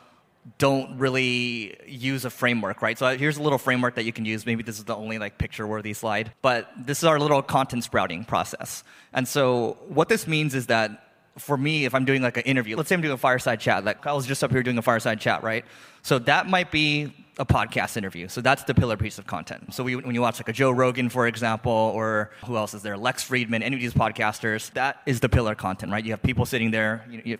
don't 0.57 0.97
really 0.97 1.77
use 1.85 2.25
a 2.25 2.29
framework, 2.29 2.81
right? 2.81 2.97
So 2.97 3.05
uh, 3.05 3.17
here's 3.17 3.37
a 3.37 3.43
little 3.43 3.57
framework 3.57 3.95
that 3.95 4.05
you 4.05 4.13
can 4.13 4.25
use. 4.25 4.45
Maybe 4.45 4.63
this 4.63 4.77
is 4.77 4.85
the 4.85 4.95
only 4.95 5.19
like 5.19 5.37
picture-worthy 5.37 5.93
slide, 5.93 6.31
but 6.41 6.71
this 6.77 6.99
is 6.99 7.03
our 7.03 7.19
little 7.19 7.41
content 7.41 7.83
sprouting 7.83 8.23
process. 8.23 8.83
And 9.13 9.27
so 9.27 9.77
what 9.87 10.09
this 10.09 10.27
means 10.27 10.55
is 10.55 10.67
that 10.67 11.03
for 11.37 11.57
me, 11.57 11.85
if 11.85 11.93
I'm 11.93 12.05
doing 12.05 12.21
like 12.21 12.37
an 12.37 12.43
interview, 12.43 12.77
let's 12.77 12.89
say 12.89 12.95
I'm 12.95 13.01
doing 13.01 13.13
a 13.13 13.17
fireside 13.17 13.59
chat, 13.59 13.85
like 13.85 14.07
I 14.07 14.13
was 14.13 14.25
just 14.25 14.43
up 14.43 14.51
here 14.51 14.63
doing 14.63 14.77
a 14.77 14.81
fireside 14.81 15.19
chat, 15.19 15.43
right? 15.43 15.65
So 16.01 16.17
that 16.19 16.47
might 16.47 16.71
be 16.71 17.13
a 17.39 17.45
podcast 17.45 17.97
interview. 17.97 18.27
So 18.27 18.41
that's 18.41 18.63
the 18.63 18.73
pillar 18.73 18.97
piece 18.97 19.19
of 19.19 19.27
content. 19.27 19.73
So 19.73 19.83
we, 19.83 19.95
when 19.95 20.15
you 20.15 20.21
watch 20.21 20.39
like 20.39 20.49
a 20.49 20.53
Joe 20.53 20.71
Rogan, 20.71 21.09
for 21.09 21.27
example, 21.27 21.71
or 21.71 22.31
who 22.45 22.57
else 22.57 22.73
is 22.73 22.81
there? 22.81 22.97
Lex 22.97 23.23
Fridman, 23.23 23.61
any 23.61 23.75
of 23.75 23.81
these 23.81 23.93
podcasters, 23.93 24.71
that 24.73 25.01
is 25.05 25.19
the 25.19 25.29
pillar 25.29 25.53
content, 25.53 25.91
right? 25.91 26.03
You 26.03 26.11
have 26.11 26.23
people 26.23 26.45
sitting 26.45 26.71
there, 26.71 27.05
you, 27.09 27.21
you 27.23 27.37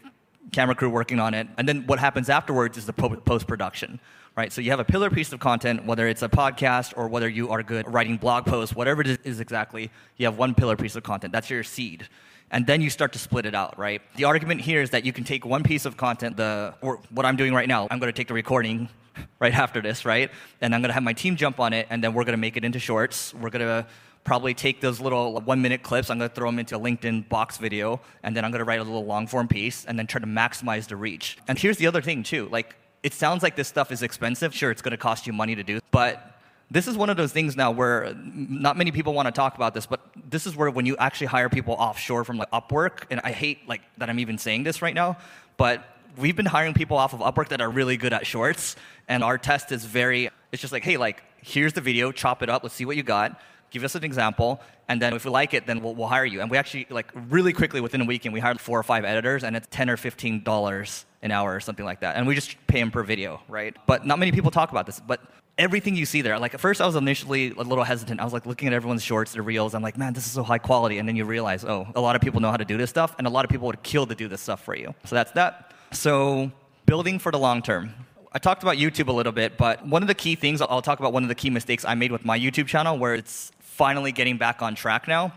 camera 0.52 0.76
crew 0.76 0.90
working 0.90 1.20
on 1.20 1.34
it. 1.34 1.48
And 1.58 1.68
then 1.68 1.86
what 1.88 2.00
happens 2.00 2.30
afterwards 2.30 2.78
is 2.78 2.86
the 2.86 2.94
post 2.94 3.48
production, 3.48 4.00
right? 4.36 4.52
So 4.52 4.62
you 4.62 4.72
have 4.72 4.80
a 4.80 4.86
pillar 4.86 5.10
piece 5.10 5.34
of 5.34 5.40
content, 5.40 5.86
whether 5.86 6.08
it's 6.08 6.22
a 6.22 6.30
podcast 6.30 6.94
or 6.96 7.08
whether 7.08 7.28
you 7.28 7.52
are 7.52 7.64
good 7.64 7.92
writing 7.92 8.18
blog 8.18 8.46
posts, 8.46 8.76
whatever 8.76 9.02
it 9.02 9.20
is 9.24 9.40
exactly, 9.40 9.92
you 10.18 10.26
have 10.26 10.38
one 10.38 10.56
pillar 10.56 10.76
piece 10.76 10.96
of 10.96 11.04
content. 11.04 11.34
That's 11.34 11.50
your 11.50 11.64
seed. 11.64 12.08
And 12.50 12.66
then 12.66 12.82
you 12.82 12.90
start 12.90 13.12
to 13.14 13.20
split 13.20 13.46
it 13.46 13.54
out, 13.54 13.78
right? 13.78 14.02
The 14.16 14.24
argument 14.24 14.62
here 14.62 14.82
is 14.82 14.92
that 14.92 15.06
you 15.06 15.12
can 15.12 15.26
take 15.26 15.46
one 15.46 15.64
piece 15.64 15.86
of 15.86 15.98
content, 15.98 16.38
the, 16.38 16.74
or 16.82 17.02
what 17.10 17.26
I'm 17.26 17.36
doing 17.36 17.54
right 17.54 17.68
now, 17.68 17.88
I'm 17.92 18.00
going 18.00 18.12
to 18.12 18.16
take 18.16 18.30
the 18.30 18.34
recording 18.34 18.88
right 19.40 19.54
after 19.54 19.82
this, 19.82 20.06
right? 20.06 20.32
And 20.62 20.74
I'm 20.74 20.82
going 20.82 20.90
to 20.90 20.94
have 20.94 21.04
my 21.04 21.14
team 21.14 21.36
jump 21.36 21.60
on 21.60 21.74
it, 21.74 21.88
and 21.90 22.02
then 22.02 22.14
we're 22.14 22.24
going 22.24 22.38
to 22.38 22.42
make 22.42 22.56
it 22.56 22.64
into 22.64 22.80
shorts. 22.80 23.34
We're 23.34 23.50
going 23.50 23.66
to 23.66 23.86
probably 24.28 24.54
take 24.54 24.82
those 24.82 25.00
little 25.00 25.40
one 25.40 25.62
minute 25.62 25.82
clips, 25.82 26.10
I'm 26.10 26.18
going 26.20 26.30
to 26.30 26.36
throw 26.36 26.50
them 26.50 26.60
into 26.60 26.76
a 26.76 26.80
LinkedIn 26.80 27.30
box 27.30 27.58
video, 27.58 28.02
and 28.24 28.36
then 28.36 28.44
I'm 28.44 28.52
going 28.52 28.60
to 28.60 28.66
write 28.66 28.82
a 28.82 28.84
little 28.84 29.06
long 29.06 29.26
form 29.26 29.48
piece 29.48 29.86
and 29.86 29.98
then 29.98 30.06
try 30.06 30.20
to 30.20 30.28
maximize 30.28 30.88
the 30.88 30.98
reach. 30.98 31.38
And 31.48 31.58
here's 31.58 31.78
the 31.78 31.88
other 31.88 32.02
thing, 32.02 32.24
too. 32.24 32.50
Like, 32.52 32.76
it 33.04 33.14
sounds 33.14 33.42
like 33.42 33.56
this 33.56 33.70
stuff 33.70 33.90
is 33.90 34.04
expensive. 34.04 34.54
Sure, 34.54 34.70
it's 34.70 34.82
going 34.82 34.92
to 34.92 34.98
cost 34.98 35.28
you 35.28 35.34
money 35.34 35.56
to 35.56 35.64
do, 35.64 35.80
but 35.92 36.40
this 36.70 36.90
is 36.90 36.98
one 36.98 37.10
of 37.10 37.16
those 37.16 37.32
things 37.32 37.56
now 37.56 37.72
where 37.72 38.14
not 38.26 38.76
many 38.76 38.92
people 38.92 39.14
want 39.14 39.28
to 39.28 39.32
talk 39.32 39.56
about 39.56 39.74
this, 39.74 39.86
but 39.86 40.02
this 40.30 40.46
is 40.46 40.58
where 40.58 40.70
when 40.70 40.86
you 40.86 40.98
actually 40.98 41.28
hire 41.28 41.48
people 41.48 41.76
offshore 41.76 42.26
from 42.26 42.38
like 42.38 42.52
Upwork, 42.52 43.04
and 43.10 43.22
I 43.24 43.32
hate 43.32 43.66
like 43.66 43.82
that 43.98 44.10
I'm 44.10 44.20
even 44.20 44.38
saying 44.38 44.64
this 44.64 44.82
right 44.82 44.94
now, 44.94 45.18
but 45.56 45.86
we've 46.18 46.36
been 46.36 46.46
hiring 46.46 46.74
people 46.74 46.98
off 46.98 47.14
of 47.14 47.22
Upwork 47.22 47.48
that 47.50 47.62
are 47.62 47.70
really 47.70 47.96
good 47.96 48.12
at 48.12 48.28
shorts, 48.28 48.76
and 49.08 49.24
our 49.24 49.38
test 49.38 49.72
is 49.72 49.86
very. 49.86 50.30
It's 50.52 50.62
just 50.62 50.74
like, 50.74 50.84
hey, 50.84 50.98
like 50.98 51.24
here's 51.42 51.72
the 51.72 51.80
video, 51.80 52.12
chop 52.12 52.44
it 52.44 52.50
up, 52.50 52.64
let's 52.64 52.76
see 52.76 52.84
what 52.84 52.98
you 52.98 53.04
got 53.04 53.40
give 53.72 53.84
us 53.84 53.96
an 53.96 54.04
example, 54.04 54.62
and 54.88 55.02
then 55.02 55.14
if 55.14 55.26
we 55.26 55.32
like 55.32 55.54
it, 55.54 55.68
then 55.68 55.82
we'll, 55.82 55.96
we'll 55.96 56.08
hire 56.08 56.26
you. 56.26 56.42
And 56.42 56.50
we 56.50 56.58
actually, 56.58 56.88
like, 56.90 57.12
really 57.30 57.54
quickly 57.54 57.82
within 57.82 58.02
a 58.02 58.06
weekend, 58.06 58.34
we 58.34 58.40
hired 58.40 58.60
four 58.60 58.80
or 58.80 58.84
five 58.84 59.04
editors, 59.04 59.44
and 59.44 59.56
it's 59.56 59.68
10 59.70 59.90
or 59.90 59.98
$15 59.98 61.06
an 61.24 61.32
hour 61.32 61.56
or 61.56 61.60
something 61.60 61.86
like 61.86 62.02
that. 62.02 62.16
And 62.16 62.28
we 62.28 62.36
just 62.36 62.56
pay 62.68 62.80
them 62.80 62.92
per 62.92 63.04
video, 63.04 63.42
right? 63.48 63.76
But 63.86 64.06
not 64.06 64.20
many 64.20 64.32
people 64.32 64.52
talk 64.52 64.72
about 64.72 64.86
this. 64.86 65.00
But 65.00 65.22
everything 65.58 65.96
you 65.96 66.06
see 66.06 66.22
there, 66.22 66.40
like, 66.40 66.54
at 66.54 66.60
first 66.60 66.80
I 66.80 66.86
was 66.86 66.96
initially 66.96 67.52
a 67.52 67.64
little 67.64 67.84
hesitant. 67.84 68.20
I 68.20 68.24
was 68.24 68.34
like 68.34 68.46
looking 68.46 68.68
at 68.68 68.74
everyone's 68.74 69.04
shorts, 69.04 69.34
their 69.34 69.44
reels. 69.44 69.74
I'm 69.74 69.82
like, 69.82 69.98
man, 69.98 70.14
this 70.14 70.26
is 70.26 70.32
so 70.32 70.44
high 70.44 70.60
quality. 70.60 71.00
And 71.00 71.08
then 71.08 71.16
you 71.16 71.26
realize, 71.26 71.66
oh, 71.66 71.88
a 71.96 72.02
lot 72.02 72.16
of 72.16 72.22
people 72.22 72.40
know 72.40 72.52
how 72.52 72.58
to 72.58 72.66
do 72.66 72.78
this 72.78 72.90
stuff, 72.90 73.16
and 73.18 73.28
a 73.28 73.30
lot 73.30 73.44
of 73.44 73.52
people 73.52 73.68
would 73.68 73.84
kill 73.84 74.06
to 74.08 74.16
do 74.16 74.28
this 74.28 74.42
stuff 74.42 74.64
for 74.64 74.76
you. 74.76 74.94
So 75.06 75.16
that's 75.16 75.32
that. 75.32 75.74
So, 75.92 76.52
building 76.86 77.20
for 77.20 77.32
the 77.32 77.40
long 77.40 77.62
term. 77.62 77.94
I 78.34 78.40
talked 78.40 78.62
about 78.62 78.76
YouTube 78.76 79.08
a 79.08 79.12
little 79.12 79.32
bit, 79.32 79.58
but 79.58 79.86
one 79.86 80.02
of 80.02 80.08
the 80.08 80.16
key 80.16 80.36
things, 80.36 80.62
I'll 80.62 80.82
talk 80.82 81.00
about 81.00 81.14
one 81.14 81.24
of 81.24 81.30
the 81.30 81.36
key 81.36 81.50
mistakes 81.50 81.86
I 81.86 81.96
made 81.96 82.12
with 82.12 82.26
my 82.26 82.38
YouTube 82.38 82.68
channel, 82.68 82.98
where 82.98 83.16
it's 83.16 83.52
finally 83.60 84.12
getting 84.12 84.38
back 84.38 84.62
on 84.62 84.76
track 84.76 85.08
now 85.08 85.32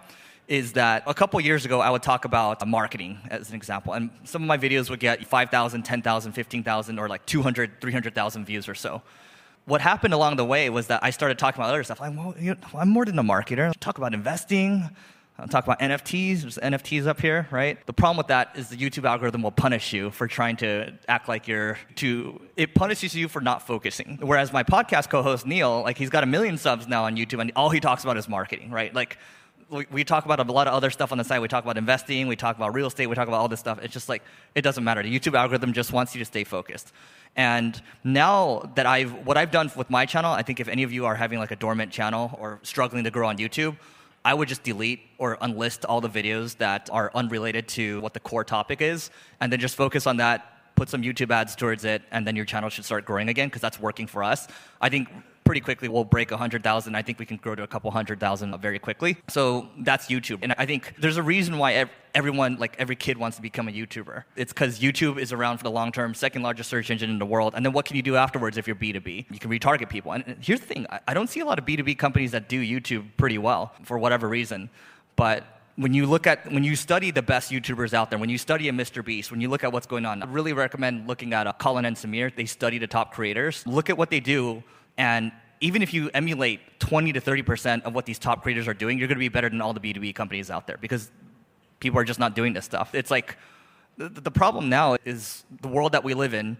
is 0.49 0.73
that 0.73 1.05
a 1.07 1.15
couple 1.15 1.41
years 1.41 1.65
ago 1.65 1.81
I 1.81 1.91
would 1.91 2.03
talk 2.03 2.25
about 2.25 2.67
marketing 2.67 3.21
as 3.31 3.51
an 3.51 3.55
example 3.55 3.93
and 3.93 4.11
some 4.25 4.43
of 4.43 4.49
my 4.49 4.59
videos 4.59 4.91
would 4.91 4.99
get 4.99 5.25
5,000, 5.25 5.83
10,000, 5.85 6.33
15,000 6.33 6.99
or 6.99 7.09
like 7.09 7.25
200, 7.25 7.81
300,000 7.81 8.45
views 8.45 8.69
or 8.69 8.75
so. 8.75 9.01
What 9.67 9.81
happened 9.81 10.13
along 10.13 10.37
the 10.37 10.45
way 10.45 10.69
was 10.69 10.89
that 10.89 11.05
I 11.05 11.11
started 11.11 11.39
talking 11.39 11.61
about 11.61 11.69
other 11.69 11.85
stuff. 11.85 12.01
Like, 12.01 12.17
well, 12.17 12.35
you 12.37 12.55
know, 12.55 12.61
I'm 12.75 12.89
more 12.89 13.05
than 13.05 13.17
a 13.21 13.23
marketer. 13.23 13.69
I 13.69 13.73
talk 13.79 13.99
about 13.99 14.13
investing. 14.13 14.91
I'll 15.41 15.49
talk 15.49 15.65
about 15.65 15.81
NFTs. 15.81 16.43
There's 16.43 16.59
NFTs 16.59 17.07
up 17.07 17.21
here, 17.21 17.49
right? 17.51 17.85
The 17.87 17.95
problem 17.95 18.19
with 18.19 18.27
that 18.27 18.51
is 18.57 18.69
the 18.69 18.77
YouTube 18.77 19.09
algorithm 19.09 19.43
will 19.43 19.51
punish 19.51 19.93
you 19.93 20.11
for 20.11 20.29
trying 20.29 20.57
to 20.59 20.93
act 21.09 21.29
like 21.29 21.49
you're 21.49 21.79
to. 21.97 22.41
It 22.57 22.75
punishes 22.75 23.15
you 23.15 23.27
for 23.27 23.41
not 23.41 23.67
focusing. 23.67 24.19
Whereas 24.21 24.53
my 24.53 24.63
podcast 24.63 25.09
co-host 25.09 25.47
Neil, 25.47 25.81
like 25.83 25.97
he's 25.97 26.11
got 26.11 26.25
a 26.25 26.27
million 26.27 26.59
subs 26.59 26.87
now 26.87 27.05
on 27.05 27.17
YouTube, 27.17 27.41
and 27.41 27.53
all 27.57 27.71
he 27.71 27.81
talks 27.81 28.03
about 28.03 28.19
is 28.19 28.29
marketing, 28.29 28.71
right? 28.71 28.95
Like 28.95 29.17
we, 29.71 29.87
we 29.91 30.05
talk 30.05 30.27
about 30.27 30.47
a 30.47 30.53
lot 30.53 30.67
of 30.67 30.75
other 30.75 30.91
stuff 30.91 31.11
on 31.11 31.17
the 31.17 31.25
side. 31.25 31.39
We 31.41 31.49
talk 31.49 31.65
about 31.65 31.79
investing. 31.79 32.27
We 32.27 32.37
talk 32.37 32.57
about 32.57 32.75
real 32.75 32.89
estate. 32.89 33.07
We 33.07 33.15
talk 33.15 33.29
about 33.29 33.41
all 33.41 33.49
this 33.49 33.61
stuff. 33.61 33.79
It's 33.83 33.95
just 33.95 34.11
like 34.11 34.23
it 34.55 34.61
doesn't 34.61 34.85
matter. 34.85 35.03
The 35.03 35.19
YouTube 35.19 35.39
algorithm 35.39 35.73
just 35.73 35.91
wants 35.91 36.15
you 36.15 36.19
to 36.19 36.27
stay 36.27 36.45
focused. 36.45 36.93
And 37.35 37.81
now 38.05 38.71
that 38.75 38.85
I've 38.85 39.27
what 39.27 39.39
I've 39.39 39.51
done 39.51 39.73
with 39.75 39.89
my 39.89 40.05
channel, 40.05 40.33
I 40.33 40.43
think 40.43 40.61
if 40.61 40.69
any 40.69 40.83
of 40.83 40.93
you 40.93 41.07
are 41.07 41.15
having 41.15 41.39
like 41.39 41.51
a 41.51 41.57
dormant 41.57 41.93
channel 41.93 42.37
or 42.39 42.59
struggling 42.63 43.05
to 43.05 43.11
grow 43.11 43.29
on 43.29 43.39
YouTube 43.39 43.77
I 44.25 44.35
would 44.35 44.49
just 44.49 44.63
delete 44.63 45.01
or 45.19 45.37
unlist 45.39 45.85
all 45.89 46.01
the 46.01 46.09
videos 46.09 46.59
that 46.59 46.91
are 46.93 47.11
unrelated 47.15 47.69
to 47.69 48.01
what 48.01 48.13
the 48.13 48.21
core 48.21 48.45
topic 48.45 48.83
is, 48.83 49.11
and 49.41 49.51
then 49.51 49.61
just 49.61 49.77
focus 49.77 50.07
on 50.07 50.19
that, 50.19 50.75
put 50.77 50.89
some 50.89 51.03
YouTube 51.03 51.31
ads 51.31 51.57
towards 51.57 51.85
it, 51.85 52.03
and 52.11 52.27
then 52.27 52.37
your 52.37 52.45
channel 52.45 52.69
should 52.69 52.85
start 52.85 53.05
growing 53.05 53.29
again 53.29 53.49
because 53.49 53.63
that's 53.63 53.81
working 53.81 54.07
for 54.07 54.23
us. 54.23 54.47
I 54.81 54.91
think 54.91 55.09
pretty 55.45 55.61
quickly 55.61 55.89
we'll 55.89 56.05
break 56.05 56.31
100,000. 56.31 56.95
I 56.95 57.03
think 57.03 57.19
we 57.19 57.27
can 57.27 57.37
grow 57.37 57.55
to 57.55 57.63
a 57.63 57.67
couple 57.67 57.91
hundred 57.91 58.21
thousand 58.21 58.57
very 58.61 58.79
quickly. 58.79 59.17
So 59.29 59.69
that's 59.79 60.07
YouTube. 60.07 60.39
And 60.43 60.55
I 60.59 60.67
think 60.67 60.95
there's 60.99 61.17
a 61.17 61.23
reason 61.23 61.59
why 61.59 61.87
everyone, 62.15 62.57
like 62.57 62.77
every 62.79 62.97
kid 62.97 63.19
wants 63.19 63.37
to 63.37 63.43
become 63.43 63.69
a 63.69 63.73
YouTuber. 63.73 64.25
It's 64.37 64.53
because 64.53 64.81
YouTube 64.81 65.19
is 65.19 65.33
around 65.33 65.59
for 65.59 65.65
the 65.65 65.71
long 65.71 65.93
term, 65.93 66.15
second 66.15 66.43
largest 66.43 66.71
search 66.71 66.91
engine 66.91 67.11
in 67.11 67.19
the 67.19 67.27
world. 67.27 67.55
And 67.57 67.65
then 67.65 67.73
what 67.73 67.85
can 67.85 67.97
you 67.97 68.03
do 68.03 68.17
afterwards 68.17 68.57
if 68.57 68.67
you're 68.67 68.77
B2B? 68.77 69.27
You 69.31 69.39
can 69.39 69.51
retarget 69.51 69.89
people. 69.89 70.13
And 70.13 70.37
here's 70.41 70.61
the 70.61 70.67
thing 70.67 70.87
I 71.07 71.15
don't 71.15 71.29
see 71.29 71.41
a 71.41 71.45
lot 71.45 71.59
of 71.59 71.65
B2B 71.65 71.99
companies 71.99 72.33
that 72.33 72.49
do 72.49 72.61
YouTube 72.61 73.07
pretty 73.17 73.39
well 73.39 73.73
for 73.83 73.99
whatever 73.99 74.29
reason. 74.29 74.71
But 75.17 75.45
when 75.77 75.95
you 75.95 76.07
look 76.07 76.27
at 76.27 76.51
when 76.53 76.63
you 76.63 76.77
study 76.77 77.11
the 77.11 77.23
best 77.23 77.51
YouTubers 77.51 77.95
out 77.95 78.11
there, 78.11 78.19
when 78.19 78.29
you 78.29 78.39
study 78.39 78.69
a 78.69 78.73
Mr. 78.73 79.05
Beast, 79.05 79.31
when 79.31 79.41
you 79.41 79.49
look 79.49 79.65
at 79.65 79.73
what's 79.73 79.87
going 79.87 80.05
on, 80.05 80.23
I 80.23 80.27
really 80.27 80.53
recommend 80.53 81.09
looking 81.09 81.33
at 81.33 81.47
a 81.47 81.53
Colin 81.55 81.85
and 81.85 81.97
Samir. 81.97 82.35
They 82.35 82.45
study 82.45 82.79
the 82.79 82.87
top 82.87 83.15
creators. 83.15 83.67
Look 83.67 83.89
at 83.89 83.97
what 83.97 84.11
they 84.11 84.21
do 84.21 84.63
and 84.97 85.33
even 85.61 85.83
if 85.83 85.93
you 85.93 86.11
emulate 86.15 86.61
20 86.81 87.13
to 87.13 87.21
30% 87.21 87.83
of 87.83 87.95
what 87.95 88.07
these 88.07 88.19
top 88.19 88.43
creators 88.43 88.67
are 88.67 88.75
doing, 88.75 88.99
you're 88.99 89.09
going 89.09 89.17
to 89.17 89.21
be 89.21 89.29
better 89.29 89.49
than 89.49 89.61
all 89.61 89.73
the 89.73 89.81
B2B 89.81 90.15
companies 90.15 90.51
out 90.51 90.67
there 90.67 90.79
because 90.79 91.11
people 91.81 91.99
are 91.99 92.05
just 92.05 92.19
not 92.19 92.35
doing 92.35 92.53
this 92.53 92.65
stuff. 92.65 92.95
It's 92.95 93.11
like 93.11 93.37
the, 93.97 94.09
the 94.09 94.31
problem 94.31 94.69
now 94.69 94.97
is 95.05 95.45
the 95.61 95.69
world 95.69 95.93
that 95.93 96.05
we 96.05 96.15
live 96.15 96.35
in. 96.35 96.57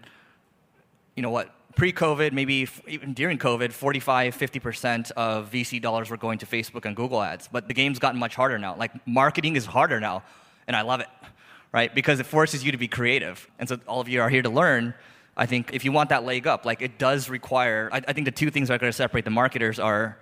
You 1.15 1.23
know 1.23 1.31
what? 1.31 1.49
Pre 1.75 1.91
COVID, 1.91 2.33
maybe 2.33 2.67
even 2.87 3.13
during 3.13 3.37
COVID, 3.37 3.71
45, 3.71 4.35
50% 4.37 5.11
of 5.11 5.49
VC 5.51 5.81
dollars 5.81 6.09
were 6.09 6.17
going 6.17 6.37
to 6.39 6.45
Facebook 6.45 6.85
and 6.85 6.95
Google 6.95 7.21
ads. 7.21 7.47
But 7.51 7.67
the 7.67 7.73
game's 7.73 7.97
gotten 7.97 8.19
much 8.19 8.35
harder 8.35 8.59
now. 8.59 8.75
Like, 8.75 8.91
marketing 9.07 9.55
is 9.55 9.65
harder 9.65 9.99
now, 9.99 10.23
and 10.67 10.75
I 10.75 10.81
love 10.81 10.99
it, 10.99 11.07
right? 11.71 11.93
Because 11.95 12.19
it 12.19 12.25
forces 12.25 12.63
you 12.63 12.73
to 12.73 12.77
be 12.77 12.89
creative. 12.89 13.49
And 13.57 13.69
so, 13.69 13.79
all 13.87 14.01
of 14.01 14.09
you 14.09 14.21
are 14.21 14.29
here 14.29 14.41
to 14.41 14.49
learn 14.49 14.93
I 15.41 15.47
think 15.47 15.73
if 15.73 15.83
you 15.83 15.91
want 15.91 16.09
that 16.09 16.23
leg 16.23 16.45
up, 16.45 16.65
like 16.65 16.83
it 16.83 16.99
does 16.99 17.27
require, 17.27 17.89
I, 17.91 17.99
I 18.07 18.13
think 18.13 18.25
the 18.25 18.31
two 18.31 18.51
things 18.51 18.67
that 18.67 18.75
are 18.75 18.77
going 18.77 18.91
to 18.91 18.95
separate 18.95 19.25
the 19.25 19.31
marketers 19.31 19.79
are 19.79 20.19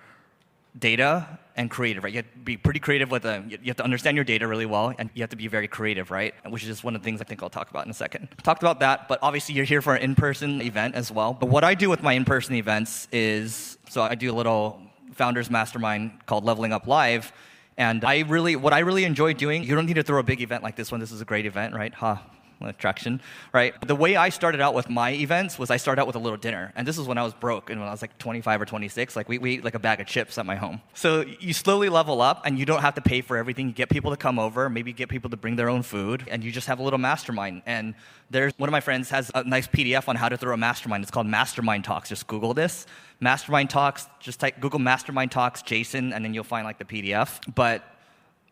data 0.77 1.39
and 1.57 1.69
creative, 1.69 2.05
right? 2.05 2.13
You 2.13 2.19
have 2.19 2.31
to 2.31 2.37
be 2.37 2.55
pretty 2.55 2.79
creative 2.79 3.11
with 3.11 3.25
uh, 3.25 3.31
them. 3.31 3.49
You 3.49 3.57
have 3.65 3.75
to 3.75 3.83
understand 3.83 4.15
your 4.15 4.23
data 4.23 4.47
really 4.47 4.65
well, 4.65 4.93
and 4.97 5.09
you 5.13 5.21
have 5.21 5.31
to 5.31 5.35
be 5.35 5.49
very 5.49 5.67
creative, 5.67 6.09
right? 6.09 6.33
Which 6.49 6.61
is 6.63 6.69
just 6.69 6.85
one 6.85 6.95
of 6.95 7.01
the 7.01 7.05
things 7.05 7.19
I 7.19 7.25
think 7.25 7.43
I'll 7.43 7.49
talk 7.49 7.69
about 7.69 7.83
in 7.83 7.91
a 7.91 7.93
second. 7.93 8.29
Talked 8.43 8.63
about 8.63 8.79
that, 8.79 9.09
but 9.09 9.19
obviously 9.21 9.55
you're 9.55 9.65
here 9.65 9.81
for 9.81 9.93
an 9.93 10.01
in-person 10.03 10.61
event 10.61 10.95
as 10.95 11.11
well. 11.11 11.33
But 11.33 11.49
what 11.49 11.65
I 11.65 11.73
do 11.73 11.89
with 11.89 12.01
my 12.01 12.13
in-person 12.13 12.55
events 12.55 13.09
is, 13.11 13.77
so 13.89 14.01
I 14.01 14.15
do 14.15 14.31
a 14.31 14.35
little 14.41 14.81
founders 15.15 15.49
mastermind 15.49 16.25
called 16.27 16.45
Leveling 16.45 16.71
Up 16.71 16.87
Live, 16.87 17.33
and 17.75 18.05
I 18.05 18.19
really, 18.21 18.55
what 18.55 18.71
I 18.71 18.79
really 18.79 19.03
enjoy 19.03 19.33
doing, 19.33 19.65
you 19.65 19.75
don't 19.75 19.85
need 19.85 19.95
to 19.95 20.03
throw 20.03 20.19
a 20.19 20.23
big 20.23 20.39
event 20.39 20.63
like 20.63 20.77
this 20.77 20.91
one. 20.91 21.01
This 21.01 21.11
is 21.11 21.19
a 21.19 21.25
great 21.25 21.45
event, 21.45 21.73
right? 21.73 21.93
Huh, 21.93 22.19
attraction, 22.61 23.21
right? 23.53 23.73
The 23.87 23.95
way 23.95 24.15
I 24.15 24.29
started 24.29 24.61
out 24.61 24.73
with 24.73 24.89
my 24.89 25.11
events 25.11 25.57
was 25.57 25.69
I 25.69 25.77
started 25.77 26.01
out 26.01 26.07
with 26.07 26.15
a 26.15 26.19
little 26.19 26.37
dinner. 26.37 26.73
And 26.75 26.87
this 26.87 26.97
was 26.97 27.07
when 27.07 27.17
I 27.17 27.23
was 27.23 27.33
broke 27.33 27.69
and 27.69 27.79
when 27.79 27.87
I 27.87 27.91
was 27.91 28.01
like 28.01 28.17
25 28.17 28.61
or 28.61 28.65
26. 28.65 29.15
Like 29.15 29.29
we, 29.29 29.37
we 29.37 29.61
like 29.61 29.75
a 29.75 29.79
bag 29.79 30.01
of 30.01 30.07
chips 30.07 30.37
at 30.37 30.45
my 30.45 30.55
home. 30.55 30.81
So 30.93 31.23
you 31.39 31.53
slowly 31.53 31.89
level 31.89 32.21
up 32.21 32.45
and 32.45 32.59
you 32.59 32.65
don't 32.65 32.81
have 32.81 32.95
to 32.95 33.01
pay 33.01 33.21
for 33.21 33.37
everything. 33.37 33.67
You 33.67 33.73
get 33.73 33.89
people 33.89 34.11
to 34.11 34.17
come 34.17 34.39
over, 34.39 34.69
maybe 34.69 34.93
get 34.93 35.09
people 35.09 35.29
to 35.29 35.37
bring 35.37 35.55
their 35.55 35.69
own 35.69 35.83
food, 35.83 36.25
and 36.29 36.43
you 36.43 36.51
just 36.51 36.67
have 36.67 36.79
a 36.79 36.83
little 36.83 36.99
mastermind. 36.99 37.61
And 37.65 37.95
there's 38.29 38.53
one 38.57 38.69
of 38.69 38.71
my 38.71 38.81
friends 38.81 39.09
has 39.09 39.31
a 39.33 39.43
nice 39.43 39.67
PDF 39.67 40.07
on 40.07 40.15
how 40.15 40.29
to 40.29 40.37
throw 40.37 40.53
a 40.53 40.57
mastermind. 40.57 41.03
It's 41.03 41.11
called 41.11 41.27
Mastermind 41.27 41.83
Talks. 41.83 42.09
Just 42.09 42.27
Google 42.27 42.53
this. 42.53 42.85
Mastermind 43.19 43.69
Talks, 43.69 44.07
just 44.19 44.39
type 44.39 44.59
Google 44.59 44.79
Mastermind 44.79 45.31
Talks 45.31 45.61
Jayson, 45.61 46.13
and 46.13 46.23
then 46.23 46.33
you'll 46.33 46.43
find 46.43 46.65
like 46.65 46.77
the 46.77 46.85
PDF. 46.85 47.39
But 47.53 47.83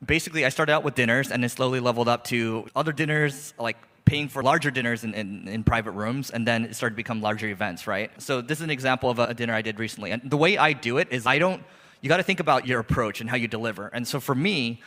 basically, 0.06 0.46
I 0.46 0.50
started 0.50 0.74
out 0.74 0.84
with 0.84 0.96
dinners 0.96 1.32
and 1.32 1.42
then 1.42 1.50
slowly 1.50 1.80
leveled 1.80 2.08
up 2.08 2.26
to 2.26 2.68
other 2.76 2.92
dinners, 2.92 3.54
like 3.58 3.78
paying 4.08 4.30
for 4.30 4.42
larger 4.42 4.72
dinners 4.72 5.04
in, 5.04 5.14
in, 5.14 5.48
in, 5.50 5.64
private 5.66 5.92
rooms, 5.92 6.30
and 6.30 6.48
then 6.48 6.64
it 6.64 6.76
started 6.76 6.94
to 6.94 6.96
become 6.96 7.22
larger 7.22 7.48
events, 7.50 7.86
right? 7.86 8.10
So 8.22 8.40
this 8.40 8.60
is 8.60 8.64
an 8.64 8.70
example 8.70 9.10
of 9.10 9.20
a, 9.20 9.26
a 9.26 9.34
dinner 9.34 9.54
I 9.54 9.62
did 9.62 9.80
recently. 9.80 10.12
And 10.12 10.22
the 10.24 10.38
way 10.38 10.58
I 10.58 10.72
do 10.72 10.98
it 10.98 11.10
is 11.12 11.28
I 11.28 11.40
don't, 11.40 11.62
you 12.00 12.08
got 12.08 12.18
to 12.18 12.24
think 12.24 12.40
about 12.40 12.66
your 12.66 12.80
approach 12.80 13.20
and 13.20 13.30
how 13.30 13.36
you 13.36 13.50
deliver. 13.50 13.88
And 13.88 14.08
so 14.08 14.22
for 14.22 14.34
me, 14.34 14.82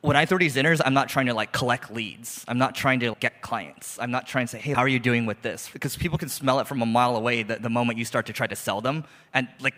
when 0.00 0.16
I 0.16 0.26
throw 0.26 0.38
these 0.38 0.54
dinners, 0.54 0.80
I'm 0.84 0.92
not 0.92 1.08
trying 1.08 1.26
to 1.26 1.34
like 1.34 1.52
collect 1.52 1.92
leads. 1.92 2.44
I'm 2.48 2.58
not 2.58 2.74
trying 2.74 2.98
to 3.00 3.14
get 3.20 3.42
clients. 3.42 3.96
I'm 4.00 4.10
not 4.10 4.26
trying 4.26 4.46
to 4.46 4.50
say, 4.50 4.58
hey, 4.58 4.72
how 4.72 4.82
are 4.82 4.88
you 4.88 4.98
doing 4.98 5.24
with 5.24 5.40
this? 5.42 5.70
Because 5.72 5.96
people 5.96 6.18
can 6.18 6.28
smell 6.28 6.58
it 6.58 6.66
from 6.66 6.82
a 6.82 6.86
mile 6.86 7.14
away 7.14 7.44
the, 7.44 7.56
the 7.56 7.70
moment 7.70 7.98
you 7.98 8.04
start 8.04 8.26
to 8.26 8.32
try 8.32 8.48
to 8.48 8.56
sell 8.56 8.80
them. 8.80 9.04
And 9.34 9.46
like, 9.60 9.74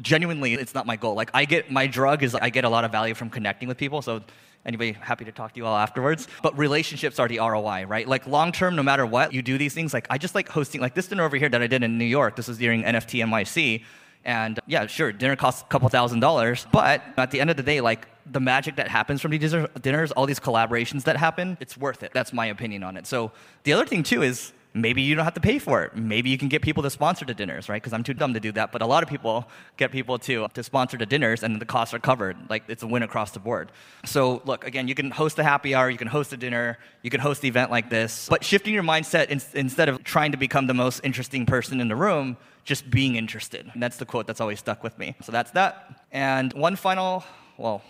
genuinely, 0.00 0.54
it's 0.54 0.74
not 0.74 0.86
my 0.86 0.96
goal. 0.96 1.14
Like, 1.14 1.30
I 1.34 1.44
get 1.44 1.70
my 1.70 1.86
drug 1.86 2.22
is 2.22 2.34
I 2.34 2.50
get 2.50 2.64
a 2.64 2.68
lot 2.68 2.84
of 2.84 2.92
value 2.92 3.14
from 3.14 3.30
connecting 3.30 3.68
with 3.68 3.78
people. 3.78 4.02
So 4.02 4.22
Anybody 4.64 4.92
happy 4.92 5.24
to 5.24 5.32
talk 5.32 5.52
to 5.54 5.58
you 5.58 5.66
all 5.66 5.76
afterwards? 5.76 6.28
But 6.40 6.56
relationships 6.56 7.18
are 7.18 7.26
the 7.26 7.38
ROI, 7.40 7.86
right? 7.88 8.06
Like 8.06 8.28
long 8.28 8.52
term, 8.52 8.76
no 8.76 8.82
matter 8.82 9.04
what, 9.04 9.32
you 9.32 9.42
do 9.42 9.58
these 9.58 9.74
things. 9.74 9.92
Like 9.92 10.06
I 10.08 10.18
just 10.18 10.34
like 10.36 10.48
hosting, 10.48 10.80
like 10.80 10.94
this 10.94 11.08
dinner 11.08 11.24
over 11.24 11.36
here 11.36 11.48
that 11.48 11.60
I 11.60 11.66
did 11.66 11.82
in 11.82 11.98
New 11.98 12.04
York. 12.04 12.36
This 12.36 12.46
was 12.46 12.58
during 12.58 12.84
NFT 12.84 13.24
NYC. 13.24 13.82
And 14.24 14.60
yeah, 14.68 14.86
sure, 14.86 15.10
dinner 15.10 15.34
costs 15.34 15.62
a 15.62 15.64
couple 15.64 15.88
thousand 15.88 16.20
dollars. 16.20 16.64
But 16.70 17.02
at 17.16 17.32
the 17.32 17.40
end 17.40 17.50
of 17.50 17.56
the 17.56 17.64
day, 17.64 17.80
like 17.80 18.06
the 18.30 18.38
magic 18.38 18.76
that 18.76 18.86
happens 18.86 19.20
from 19.20 19.32
these 19.32 19.52
dinners, 19.80 20.12
all 20.12 20.26
these 20.26 20.38
collaborations 20.38 21.02
that 21.04 21.16
happen, 21.16 21.58
it's 21.60 21.76
worth 21.76 22.04
it. 22.04 22.12
That's 22.14 22.32
my 22.32 22.46
opinion 22.46 22.84
on 22.84 22.96
it. 22.96 23.08
So 23.08 23.32
the 23.64 23.72
other 23.72 23.84
thing 23.84 24.04
too 24.04 24.22
is 24.22 24.52
maybe 24.74 25.02
you 25.02 25.14
don't 25.14 25.24
have 25.24 25.34
to 25.34 25.40
pay 25.40 25.58
for 25.58 25.82
it. 25.82 25.96
Maybe 25.96 26.30
you 26.30 26.38
can 26.38 26.48
get 26.48 26.62
people 26.62 26.82
to 26.82 26.90
sponsor 26.90 27.24
the 27.24 27.34
dinners, 27.34 27.68
right? 27.68 27.80
Because 27.80 27.92
I'm 27.92 28.02
too 28.02 28.14
dumb 28.14 28.34
to 28.34 28.40
do 28.40 28.52
that. 28.52 28.72
But 28.72 28.82
a 28.82 28.86
lot 28.86 29.02
of 29.02 29.08
people 29.08 29.46
get 29.76 29.92
people 29.92 30.18
to, 30.20 30.48
to 30.48 30.62
sponsor 30.62 30.96
the 30.96 31.06
dinners 31.06 31.42
and 31.42 31.60
the 31.60 31.66
costs 31.66 31.92
are 31.92 31.98
covered. 31.98 32.36
Like 32.48 32.64
it's 32.68 32.82
a 32.82 32.86
win 32.86 33.02
across 33.02 33.32
the 33.32 33.40
board. 33.40 33.70
So 34.04 34.42
look, 34.44 34.66
again, 34.66 34.88
you 34.88 34.94
can 34.94 35.10
host 35.10 35.38
a 35.38 35.44
happy 35.44 35.74
hour, 35.74 35.90
you 35.90 35.98
can 35.98 36.08
host 36.08 36.32
a 36.32 36.36
dinner, 36.36 36.78
you 37.02 37.10
can 37.10 37.20
host 37.20 37.42
an 37.42 37.48
event 37.48 37.70
like 37.70 37.90
this. 37.90 38.28
But 38.28 38.44
shifting 38.44 38.72
your 38.72 38.82
mindset 38.82 39.28
in, 39.28 39.40
instead 39.54 39.88
of 39.88 40.02
trying 40.04 40.32
to 40.32 40.38
become 40.38 40.66
the 40.66 40.74
most 40.74 41.00
interesting 41.04 41.46
person 41.46 41.80
in 41.80 41.88
the 41.88 41.96
room, 41.96 42.36
just 42.64 42.90
being 42.90 43.16
interested. 43.16 43.70
And 43.72 43.82
that's 43.82 43.96
the 43.96 44.06
quote 44.06 44.26
that's 44.26 44.40
always 44.40 44.58
stuck 44.58 44.82
with 44.82 44.98
me. 44.98 45.16
So 45.22 45.32
that's 45.32 45.50
that. 45.52 46.00
And 46.12 46.52
one 46.52 46.76
final, 46.76 47.24
well, 47.58 47.82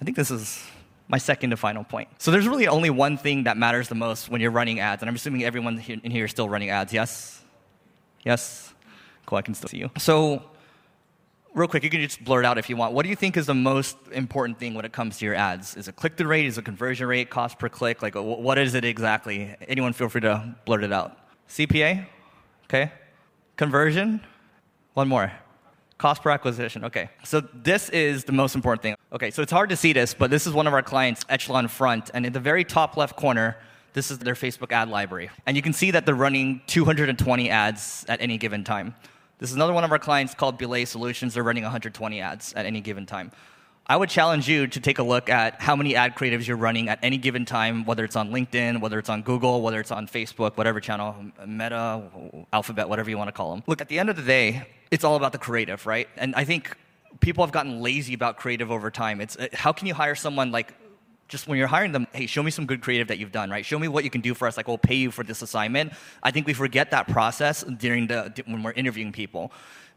I 0.00 0.04
think 0.04 0.16
this 0.16 0.30
is 0.30 0.62
my 1.10 1.18
second 1.18 1.52
and 1.52 1.58
final 1.58 1.84
point. 1.84 2.08
So 2.18 2.30
there's 2.30 2.48
really 2.48 2.68
only 2.68 2.88
one 2.88 3.18
thing 3.18 3.44
that 3.44 3.56
matters 3.56 3.88
the 3.88 3.94
most 3.94 4.30
when 4.30 4.40
you're 4.40 4.50
running 4.50 4.80
ads, 4.80 5.02
and 5.02 5.08
I'm 5.08 5.16
assuming 5.16 5.44
everyone 5.44 5.78
in 5.86 6.10
here 6.10 6.24
is 6.24 6.30
still 6.30 6.48
running 6.48 6.70
ads. 6.70 6.92
Yes, 6.92 7.42
yes, 8.24 8.72
cool. 9.26 9.36
I 9.38 9.42
can 9.42 9.54
still 9.54 9.68
see 9.68 9.78
you. 9.78 9.90
So. 9.98 10.42
Real 11.52 11.66
quick, 11.66 11.82
you 11.82 11.90
can 11.90 12.00
just 12.00 12.22
blurt 12.22 12.44
out 12.44 12.58
if 12.58 12.70
you 12.70 12.76
want. 12.76 12.92
What 12.94 13.02
do 13.02 13.08
you 13.08 13.16
think 13.16 13.36
is 13.36 13.46
the 13.46 13.54
most 13.54 13.96
important 14.12 14.60
thing 14.60 14.72
when 14.74 14.84
it 14.84 14.92
comes 14.92 15.18
to 15.18 15.24
your 15.24 15.34
ads? 15.34 15.76
Is 15.76 15.88
it 15.88 15.96
click 15.96 16.16
through 16.16 16.28
rate? 16.28 16.46
Is 16.46 16.58
it 16.58 16.64
conversion 16.64 17.08
rate? 17.08 17.28
Cost 17.28 17.58
per 17.58 17.68
click? 17.68 18.02
Like, 18.02 18.14
what 18.14 18.56
is 18.56 18.76
it 18.76 18.84
exactly? 18.84 19.56
Anyone 19.66 19.92
feel 19.92 20.08
free 20.08 20.20
to 20.20 20.54
blurt 20.64 20.84
it 20.84 20.92
out. 20.92 21.18
CPA? 21.48 22.06
Okay. 22.66 22.92
Conversion? 23.56 24.20
One 24.94 25.08
more. 25.08 25.32
Cost 26.00 26.22
per 26.22 26.30
acquisition. 26.30 26.86
Okay. 26.86 27.10
So 27.24 27.42
this 27.42 27.90
is 27.90 28.24
the 28.24 28.32
most 28.32 28.54
important 28.54 28.80
thing. 28.80 28.96
Okay. 29.12 29.30
So 29.30 29.42
it's 29.42 29.52
hard 29.52 29.68
to 29.68 29.76
see 29.76 29.92
this, 29.92 30.14
but 30.14 30.30
this 30.30 30.46
is 30.46 30.54
one 30.54 30.66
of 30.66 30.72
our 30.72 30.82
clients, 30.82 31.26
Echelon 31.28 31.68
Front. 31.68 32.10
And 32.14 32.24
in 32.24 32.32
the 32.32 32.40
very 32.40 32.64
top 32.64 32.96
left 32.96 33.16
corner, 33.16 33.58
this 33.92 34.10
is 34.10 34.18
their 34.18 34.32
Facebook 34.32 34.72
ad 34.72 34.88
library. 34.88 35.28
And 35.44 35.58
you 35.58 35.62
can 35.62 35.74
see 35.74 35.90
that 35.90 36.06
they're 36.06 36.14
running 36.14 36.62
220 36.68 37.50
ads 37.50 38.06
at 38.08 38.22
any 38.22 38.38
given 38.38 38.64
time. 38.64 38.94
This 39.40 39.50
is 39.50 39.56
another 39.56 39.74
one 39.74 39.84
of 39.84 39.92
our 39.92 39.98
clients 39.98 40.32
called 40.32 40.56
Belay 40.56 40.86
Solutions. 40.86 41.34
They're 41.34 41.42
running 41.42 41.64
120 41.64 42.18
ads 42.22 42.54
at 42.54 42.64
any 42.64 42.80
given 42.80 43.04
time. 43.04 43.30
I 43.90 43.96
would 43.96 44.08
challenge 44.08 44.48
you 44.48 44.68
to 44.68 44.78
take 44.78 45.00
a 45.00 45.02
look 45.02 45.28
at 45.28 45.60
how 45.60 45.74
many 45.74 45.96
ad 45.96 46.14
creatives 46.14 46.46
you're 46.46 46.56
running 46.56 46.88
at 46.88 47.00
any 47.02 47.18
given 47.18 47.44
time, 47.44 47.84
whether 47.84 48.04
it's 48.04 48.14
on 48.14 48.30
LinkedIn, 48.30 48.80
whether 48.80 49.00
it's 49.00 49.08
on 49.08 49.22
Google, 49.22 49.62
whether 49.62 49.80
it's 49.80 49.90
on 49.90 50.06
Facebook, 50.06 50.56
whatever 50.56 50.78
channel, 50.78 51.16
Meta, 51.44 52.00
Alphabet, 52.52 52.88
whatever 52.88 53.10
you 53.10 53.18
want 53.18 53.26
to 53.26 53.32
call 53.32 53.50
them. 53.50 53.64
Look, 53.66 53.80
at 53.80 53.88
the 53.88 53.98
end 53.98 54.08
of 54.08 54.14
the 54.14 54.22
day, 54.22 54.64
it's 54.92 55.02
all 55.02 55.16
about 55.16 55.32
the 55.32 55.38
creative, 55.38 55.86
right? 55.86 56.08
And 56.16 56.36
I 56.36 56.44
think 56.44 56.76
people 57.18 57.42
have 57.42 57.50
gotten 57.50 57.82
lazy 57.82 58.14
about 58.14 58.36
creative 58.36 58.70
over 58.70 58.92
time. 58.92 59.20
It's 59.20 59.36
uh, 59.36 59.48
how 59.54 59.72
can 59.72 59.88
you 59.88 59.94
hire 59.94 60.14
someone 60.14 60.52
like 60.52 60.72
just 61.26 61.48
when 61.48 61.58
you're 61.58 61.66
hiring 61.66 61.90
them, 61.90 62.06
hey, 62.12 62.26
show 62.26 62.44
me 62.44 62.52
some 62.52 62.66
good 62.66 62.82
creative 62.82 63.08
that 63.08 63.18
you've 63.18 63.32
done, 63.32 63.50
right? 63.50 63.66
Show 63.66 63.80
me 63.80 63.88
what 63.88 64.04
you 64.04 64.10
can 64.10 64.20
do 64.20 64.34
for 64.34 64.46
us. 64.46 64.56
Like, 64.56 64.68
we'll 64.68 64.78
pay 64.78 64.96
you 64.96 65.10
for 65.10 65.24
this 65.24 65.42
assignment. 65.42 65.92
I 66.22 66.30
think 66.30 66.46
we 66.46 66.54
forget 66.54 66.92
that 66.92 67.08
process 67.08 67.64
during 67.64 68.06
the 68.06 68.32
when 68.46 68.62
we're 68.62 68.72
interviewing 68.72 69.10
people, 69.10 69.50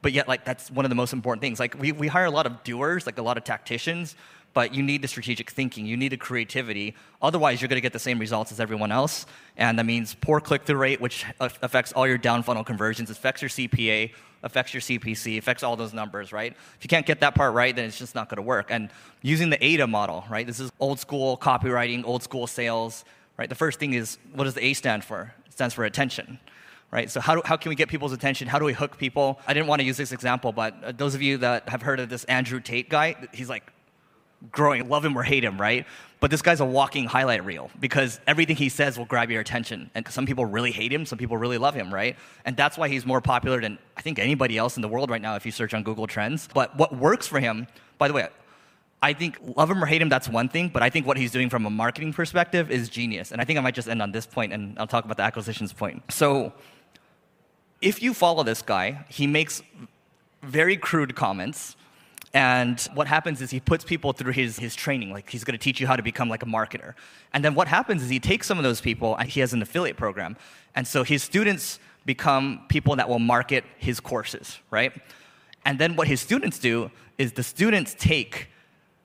but 0.03 0.11
yet, 0.11 0.27
like, 0.27 0.45
that's 0.45 0.69
one 0.69 0.85
of 0.85 0.89
the 0.89 0.95
most 0.95 1.13
important 1.13 1.41
things. 1.41 1.59
Like, 1.59 1.79
we, 1.79 1.91
we 1.91 2.07
hire 2.07 2.25
a 2.25 2.31
lot 2.31 2.45
of 2.45 2.63
doers, 2.63 3.07
like 3.07 3.17
a 3.17 3.23
lot 3.23 3.37
of 3.37 3.43
tacticians, 3.43 4.15
but 4.53 4.75
you 4.75 4.83
need 4.83 5.01
the 5.01 5.07
strategic 5.07 5.49
thinking. 5.49 5.87
You 5.87 5.97
need 5.97 6.11
the 6.11 6.17
creativity. 6.17 6.93
Otherwise, 7.21 7.61
you're 7.61 7.69
going 7.69 7.77
to 7.77 7.81
get 7.81 7.93
the 7.93 7.99
same 7.99 8.19
results 8.19 8.51
as 8.51 8.59
everyone 8.59 8.91
else, 8.91 9.25
and 9.57 9.79
that 9.79 9.85
means 9.85 10.15
poor 10.21 10.39
click-through 10.39 10.77
rate, 10.77 11.01
which 11.01 11.25
affects 11.39 11.91
all 11.93 12.05
your 12.05 12.19
down 12.19 12.43
funnel 12.43 12.63
conversions, 12.63 13.09
affects 13.09 13.41
your 13.41 13.49
CPA 13.49 14.11
affects 14.43 14.73
your 14.73 14.81
CPC, 14.81 15.37
affects 15.37 15.63
all 15.63 15.75
those 15.75 15.93
numbers, 15.93 16.33
right? 16.33 16.51
If 16.51 16.83
you 16.83 16.89
can't 16.89 17.05
get 17.05 17.21
that 17.21 17.33
part 17.33 17.53
right, 17.53 17.73
then 17.73 17.85
it's 17.85 17.97
just 17.97 18.13
not 18.13 18.29
going 18.29 18.35
to 18.35 18.41
work. 18.41 18.67
And 18.69 18.89
using 19.21 19.49
the 19.49 19.63
AIDA 19.63 19.87
model, 19.87 20.25
right? 20.29 20.45
This 20.45 20.59
is 20.59 20.69
old 20.79 20.99
school 20.99 21.37
copywriting, 21.37 22.03
old 22.05 22.23
school 22.23 22.45
sales, 22.45 23.05
right? 23.37 23.47
The 23.47 23.55
first 23.55 23.79
thing 23.79 23.93
is 23.93 24.17
what 24.33 24.43
does 24.43 24.53
the 24.53 24.65
A 24.65 24.73
stand 24.73 25.03
for? 25.03 25.33
It 25.45 25.53
stands 25.53 25.73
for 25.73 25.85
attention. 25.85 26.39
Right? 26.93 27.09
So 27.09 27.19
how, 27.19 27.33
do, 27.33 27.41
how 27.43 27.57
can 27.57 27.69
we 27.69 27.75
get 27.75 27.89
people's 27.89 28.11
attention? 28.11 28.47
How 28.47 28.59
do 28.59 28.65
we 28.65 28.73
hook 28.73 28.99
people? 28.99 29.39
I 29.47 29.53
didn't 29.55 29.65
want 29.65 29.81
to 29.81 29.85
use 29.85 29.97
this 29.97 30.11
example, 30.11 30.51
but 30.51 30.75
uh, 30.83 30.91
those 30.91 31.15
of 31.15 31.23
you 31.23 31.39
that 31.39 31.67
have 31.67 31.81
heard 31.81 31.99
of 31.99 32.07
this 32.07 32.23
Andrew 32.25 32.59
Tate 32.59 32.87
guy, 32.87 33.15
he's 33.33 33.49
like 33.49 33.63
growing, 34.51 34.87
love 34.87 35.03
him 35.03 35.17
or 35.17 35.23
hate 35.23 35.43
him, 35.43 35.59
right? 35.59 35.87
But 36.19 36.29
this 36.29 36.43
guy's 36.43 36.59
a 36.59 36.65
walking 36.65 37.05
highlight 37.05 37.43
reel 37.45 37.71
because 37.79 38.19
everything 38.27 38.57
he 38.57 38.69
says 38.69 38.95
will 38.99 39.05
grab 39.05 39.31
your 39.31 39.41
attention. 39.41 39.89
And 39.95 40.07
some 40.07 40.27
people 40.27 40.45
really 40.45 40.71
hate 40.71 40.93
him, 40.93 41.07
some 41.07 41.17
people 41.17 41.35
really 41.35 41.57
love 41.57 41.73
him, 41.73 41.91
right? 41.91 42.15
And 42.45 42.55
that's 42.55 42.77
why 42.77 42.89
he's 42.89 43.07
more 43.07 43.21
popular 43.21 43.59
than 43.59 43.79
I 43.97 44.03
think 44.03 44.19
anybody 44.19 44.55
else 44.59 44.75
in 44.75 44.83
the 44.83 44.87
world 44.87 45.09
right 45.09 45.21
now 45.21 45.35
if 45.35 45.47
you 45.47 45.51
search 45.51 45.73
on 45.73 45.81
Google 45.81 46.05
Trends. 46.05 46.47
But 46.53 46.77
what 46.77 46.95
works 46.95 47.25
for 47.25 47.39
him, 47.39 47.65
by 47.97 48.07
the 48.07 48.13
way, 48.13 48.27
I 49.01 49.13
think 49.13 49.39
love 49.57 49.71
him 49.71 49.83
or 49.83 49.87
hate 49.87 50.01
him, 50.01 50.09
that's 50.09 50.29
one 50.29 50.47
thing, 50.47 50.69
but 50.69 50.83
I 50.83 50.91
think 50.91 51.07
what 51.07 51.17
he's 51.17 51.31
doing 51.31 51.49
from 51.49 51.65
a 51.65 51.71
marketing 51.71 52.13
perspective 52.13 52.69
is 52.69 52.87
genius. 52.87 53.31
And 53.31 53.41
I 53.41 53.45
think 53.45 53.57
I 53.57 53.61
might 53.63 53.73
just 53.73 53.89
end 53.89 54.01
on 54.01 54.11
this 54.11 54.27
point 54.27 54.53
and 54.53 54.77
I'll 54.77 54.87
talk 54.87 55.05
about 55.05 55.17
the 55.17 55.23
acquisitions 55.23 55.73
point. 55.73 56.03
So 56.11 56.53
if 57.83 58.01
you 58.01 58.13
follow 58.13 58.43
this 58.43 58.61
guy, 58.61 59.05
he 59.09 59.27
makes 59.27 59.61
very 60.41 60.77
crude 60.77 61.15
comments 61.15 61.75
and 62.33 62.81
what 62.95 63.05
happens 63.05 63.41
is 63.41 63.51
he 63.51 63.59
puts 63.59 63.83
people 63.83 64.11
through 64.11 64.31
his, 64.31 64.57
his 64.57 64.75
training. 64.75 65.11
Like 65.11 65.29
he's 65.29 65.43
going 65.43 65.57
to 65.57 65.63
teach 65.63 65.79
you 65.79 65.85
how 65.85 65.95
to 65.95 66.01
become 66.01 66.29
like 66.29 66.41
a 66.41 66.47
marketer. 66.47 66.95
And 67.31 67.45
then 67.45 67.53
what 67.53 67.67
happens 67.67 68.01
is 68.01 68.09
he 68.09 68.19
takes 68.19 68.47
some 68.47 68.57
of 68.57 68.63
those 68.63 68.81
people 68.81 69.15
and 69.15 69.29
he 69.29 69.39
has 69.41 69.53
an 69.53 69.61
affiliate 69.61 69.97
program. 69.97 70.35
And 70.73 70.87
so 70.87 71.03
his 71.03 71.21
students 71.21 71.79
become 72.05 72.65
people 72.69 72.95
that 72.95 73.07
will 73.07 73.19
market 73.19 73.63
his 73.77 73.99
courses, 73.99 74.57
right? 74.71 74.91
And 75.63 75.77
then 75.77 75.95
what 75.95 76.07
his 76.07 76.21
students 76.21 76.57
do 76.57 76.89
is 77.17 77.33
the 77.33 77.43
students 77.43 77.95
take 77.97 78.49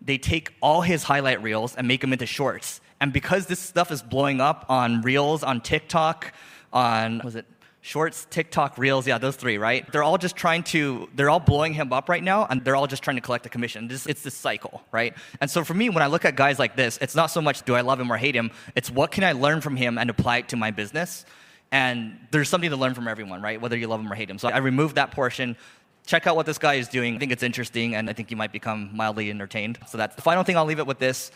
they 0.01 0.17
take 0.17 0.55
all 0.63 0.83
his 0.83 1.03
highlight 1.03 1.43
reels 1.43 1.75
and 1.75 1.87
make 1.89 2.01
them 2.01 2.13
into 2.13 2.25
shorts. 2.25 2.81
And 3.01 3.13
because 3.13 3.47
this 3.47 3.59
stuff 3.59 3.91
is 3.91 4.01
blowing 4.01 4.41
up 4.41 4.65
on 4.69 5.03
reels 5.03 5.43
on 5.43 5.61
TikTok, 5.61 6.33
on 6.73 7.21
was 7.25 7.35
it 7.35 7.47
Shorts, 7.89 8.27
TikTok, 8.29 8.77
Reels, 8.77 9.07
yeah, 9.07 9.17
those 9.17 9.37
three, 9.37 9.57
right? 9.57 9.91
They're 9.91 10.03
all 10.03 10.19
just 10.19 10.37
trying 10.37 10.63
to, 10.65 11.09
they're 11.15 11.31
all 11.31 11.41
blowing 11.41 11.73
him 11.73 11.91
up 11.91 12.11
right 12.11 12.23
now, 12.23 12.45
and 12.45 12.63
they're 12.63 12.77
all 12.77 12.87
just 12.87 13.03
trying 13.03 13.17
to 13.17 13.23
collect 13.23 13.47
a 13.47 13.49
commission. 13.49 13.89
It's 13.91 14.21
this 14.21 14.35
cycle, 14.35 14.83
right? 14.93 15.17
And 15.41 15.51
so 15.51 15.65
for 15.65 15.73
me, 15.73 15.89
when 15.89 16.03
I 16.03 16.09
look 16.09 16.27
at 16.27 16.37
guys 16.37 16.59
like 16.59 16.77
this, 16.77 16.99
it's 17.01 17.15
not 17.15 17.29
so 17.29 17.41
much 17.41 17.63
do 17.63 17.75
I 17.75 17.81
love 17.81 17.99
him 17.99 18.13
or 18.13 18.19
hate 18.19 18.37
him, 18.37 18.51
it's 18.77 18.91
what 18.91 19.11
can 19.11 19.25
I 19.25 19.33
learn 19.33 19.63
from 19.63 19.75
him 19.75 19.97
and 19.97 20.11
apply 20.11 20.37
it 20.37 20.51
to 20.51 20.57
my 20.57 20.71
business? 20.71 21.25
And 21.73 22.19
there's 22.31 22.51
something 22.51 22.69
to 22.69 22.77
learn 22.77 22.93
from 22.93 23.09
everyone, 23.09 23.41
right? 23.41 23.59
Whether 23.59 23.79
you 23.79 23.87
love 23.87 24.01
him 24.01 24.13
or 24.13 24.17
hate 24.17 24.29
him. 24.29 24.37
So 24.37 24.51
I 24.51 24.59
removed 24.59 24.97
that 24.97 25.13
portion. 25.13 25.57
Check 26.05 26.27
out 26.27 26.37
what 26.37 26.45
this 26.45 26.59
guy 26.59 26.75
is 26.75 26.89
doing. 26.89 27.17
I 27.17 27.19
think 27.19 27.33
it's 27.33 27.43
interesting, 27.43 27.95
and 27.95 28.11
I 28.11 28.13
think 28.13 28.31
you 28.31 28.37
might 28.37 28.53
become 28.53 28.91
mildly 28.95 29.31
entertained. 29.31 29.79
So 29.89 29.97
that's 29.97 30.15
the 30.15 30.21
final 30.21 30.45
thing. 30.45 30.59
I'll 30.59 30.67
leave 30.67 30.79
it 30.79 30.87
with 30.87 30.99
this. 30.99 31.31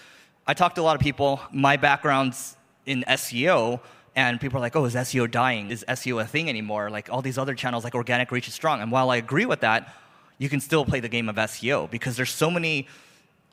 I 0.47 0.53
talked 0.53 0.75
to 0.75 0.83
a 0.83 0.85
lot 0.85 0.97
of 0.97 1.01
people. 1.01 1.41
My 1.51 1.79
background's 1.79 2.59
in 2.85 3.05
SEO 3.09 3.81
and 4.15 4.41
people 4.41 4.59
are 4.59 4.61
like, 4.61 4.77
oh, 4.77 4.85
is 4.85 4.95
SEO 4.95 5.31
dying? 5.31 5.71
Is 5.71 5.85
SEO 5.89 6.23
a 6.23 6.27
thing 6.27 6.49
anymore? 6.49 6.91
Like 6.91 7.09
all 7.11 7.23
these 7.23 7.39
other 7.39 7.55
channels, 7.55 7.85
like 7.85 7.95
organic 7.95 8.31
reach 8.31 8.49
is 8.49 8.55
strong. 8.55 8.81
And 8.81 8.93
while 8.93 9.11
I 9.11 9.17
agree 9.17 9.47
with 9.47 9.61
that, 9.61 9.95
you 10.39 10.49
can 10.49 10.61
still 10.61 10.85
play 10.85 11.01
the 11.01 11.09
game 11.09 11.29
of 11.29 11.37
SEO 11.37 11.91
because 11.91 12.17
there's 12.17 12.31
so 12.31 12.51
many 12.51 12.89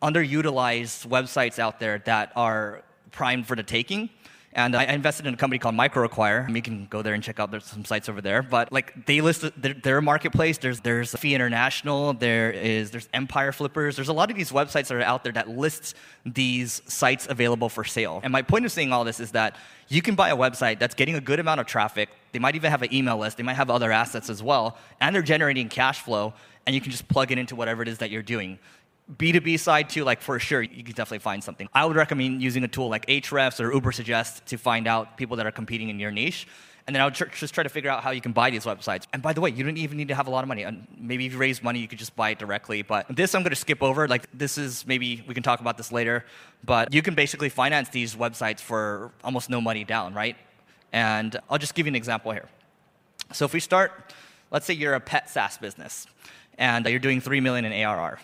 underutilized 0.01 1.07
websites 1.07 1.59
out 1.59 1.79
there 1.79 1.99
that 2.05 2.31
are 2.35 2.83
primed 3.11 3.47
for 3.47 3.55
the 3.55 3.63
taking. 3.63 4.09
And 4.53 4.75
uh, 4.75 4.79
I 4.79 4.85
invested 4.85 5.27
in 5.27 5.33
a 5.33 5.37
company 5.37 5.59
called 5.59 5.75
MicroAcquire. 5.75 6.53
You 6.53 6.61
can 6.61 6.87
go 6.87 7.01
there 7.01 7.13
and 7.13 7.23
check 7.23 7.39
out 7.39 7.51
there's 7.51 7.65
some 7.65 7.85
sites 7.85 8.09
over 8.09 8.19
there. 8.19 8.41
But 8.41 8.71
like 8.71 9.05
they 9.05 9.21
list 9.21 9.45
their, 9.61 9.73
their 9.75 10.01
marketplace. 10.01 10.57
There's 10.57 10.79
there's 10.79 11.11
FE 11.15 11.35
International. 11.35 12.13
There 12.13 12.51
is 12.51 12.89
there's 12.89 13.07
Empire 13.13 13.51
Flippers. 13.51 13.95
There's 13.95 14.09
a 14.09 14.13
lot 14.13 14.31
of 14.31 14.37
these 14.37 14.51
websites 14.51 14.87
that 14.87 14.93
are 14.93 15.01
out 15.01 15.23
there 15.23 15.33
that 15.33 15.49
list 15.49 15.95
these 16.25 16.81
sites 16.87 17.27
available 17.29 17.69
for 17.69 17.83
sale. 17.83 18.21
And 18.23 18.31
my 18.31 18.41
point 18.41 18.65
of 18.65 18.71
saying 18.71 18.91
all 18.91 19.03
this 19.03 19.19
is 19.19 19.31
that 19.31 19.55
you 19.87 20.01
can 20.01 20.15
buy 20.15 20.29
a 20.29 20.37
website 20.37 20.79
that's 20.79 20.95
getting 20.95 21.15
a 21.15 21.21
good 21.21 21.39
amount 21.39 21.59
of 21.59 21.67
traffic. 21.67 22.09
They 22.31 22.39
might 22.39 22.55
even 22.55 22.71
have 22.71 22.81
an 22.81 22.93
email 22.93 23.17
list. 23.17 23.37
They 23.37 23.43
might 23.43 23.55
have 23.55 23.69
other 23.69 23.91
assets 23.91 24.29
as 24.29 24.41
well, 24.41 24.77
and 24.99 25.15
they're 25.15 25.21
generating 25.21 25.69
cash 25.69 26.01
flow. 26.01 26.33
And 26.65 26.75
you 26.75 26.81
can 26.81 26.91
just 26.91 27.07
plug 27.07 27.31
it 27.31 27.39
into 27.39 27.55
whatever 27.55 27.81
it 27.81 27.87
is 27.87 27.97
that 27.97 28.11
you're 28.11 28.21
doing. 28.21 28.59
B2B 29.17 29.59
side 29.59 29.89
too, 29.89 30.03
like 30.03 30.21
for 30.21 30.39
sure, 30.39 30.61
you 30.61 30.83
can 30.83 30.93
definitely 30.93 31.19
find 31.19 31.43
something. 31.43 31.67
I 31.73 31.85
would 31.85 31.95
recommend 31.95 32.41
using 32.41 32.63
a 32.63 32.67
tool 32.67 32.89
like 32.89 33.05
Ahrefs 33.07 33.59
or 33.59 33.71
Ubersuggest 33.71 34.45
to 34.45 34.57
find 34.57 34.87
out 34.87 35.17
people 35.17 35.37
that 35.37 35.47
are 35.47 35.51
competing 35.51 35.89
in 35.89 35.99
your 35.99 36.11
niche. 36.11 36.47
And 36.85 36.95
then 36.95 37.01
I 37.01 37.05
would 37.05 37.13
tr- 37.13 37.25
just 37.25 37.53
try 37.53 37.63
to 37.63 37.69
figure 37.69 37.89
out 37.89 38.03
how 38.03 38.11
you 38.11 38.21
can 38.21 38.31
buy 38.31 38.49
these 38.49 38.65
websites. 38.65 39.05
And 39.13 39.21
by 39.21 39.33
the 39.33 39.41
way, 39.41 39.51
you 39.51 39.63
don't 39.63 39.77
even 39.77 39.97
need 39.97 40.07
to 40.07 40.15
have 40.15 40.27
a 40.27 40.31
lot 40.31 40.43
of 40.43 40.47
money. 40.47 40.63
And 40.63 40.87
maybe 40.97 41.25
if 41.25 41.33
you 41.33 41.37
raise 41.37 41.61
money, 41.61 41.79
you 41.79 41.87
could 41.87 41.99
just 41.99 42.15
buy 42.15 42.31
it 42.31 42.39
directly. 42.39 42.81
But 42.81 43.05
this 43.15 43.35
I'm 43.35 43.43
going 43.43 43.51
to 43.51 43.55
skip 43.55 43.83
over. 43.83 44.07
Like 44.07 44.27
this 44.33 44.57
is 44.57 44.85
maybe 44.87 45.23
we 45.27 45.33
can 45.33 45.43
talk 45.43 45.59
about 45.59 45.77
this 45.77 45.91
later. 45.91 46.25
But 46.63 46.93
you 46.93 47.01
can 47.01 47.13
basically 47.13 47.49
finance 47.49 47.89
these 47.89 48.15
websites 48.15 48.59
for 48.59 49.11
almost 49.23 49.49
no 49.49 49.61
money 49.61 49.83
down, 49.83 50.13
right? 50.13 50.35
And 50.91 51.39
I'll 51.49 51.59
just 51.59 51.75
give 51.75 51.85
you 51.85 51.91
an 51.91 51.95
example 51.95 52.31
here. 52.31 52.49
So 53.33 53.45
if 53.45 53.53
we 53.53 53.59
start, 53.59 54.13
let's 54.49 54.65
say 54.65 54.73
you're 54.73 54.95
a 54.95 54.99
pet 54.99 55.29
SaaS 55.29 55.57
business 55.59 56.07
and 56.57 56.87
you're 56.87 56.99
doing 56.99 57.21
three 57.21 57.39
million 57.39 57.65
in 57.65 57.73
ARR 57.73 58.19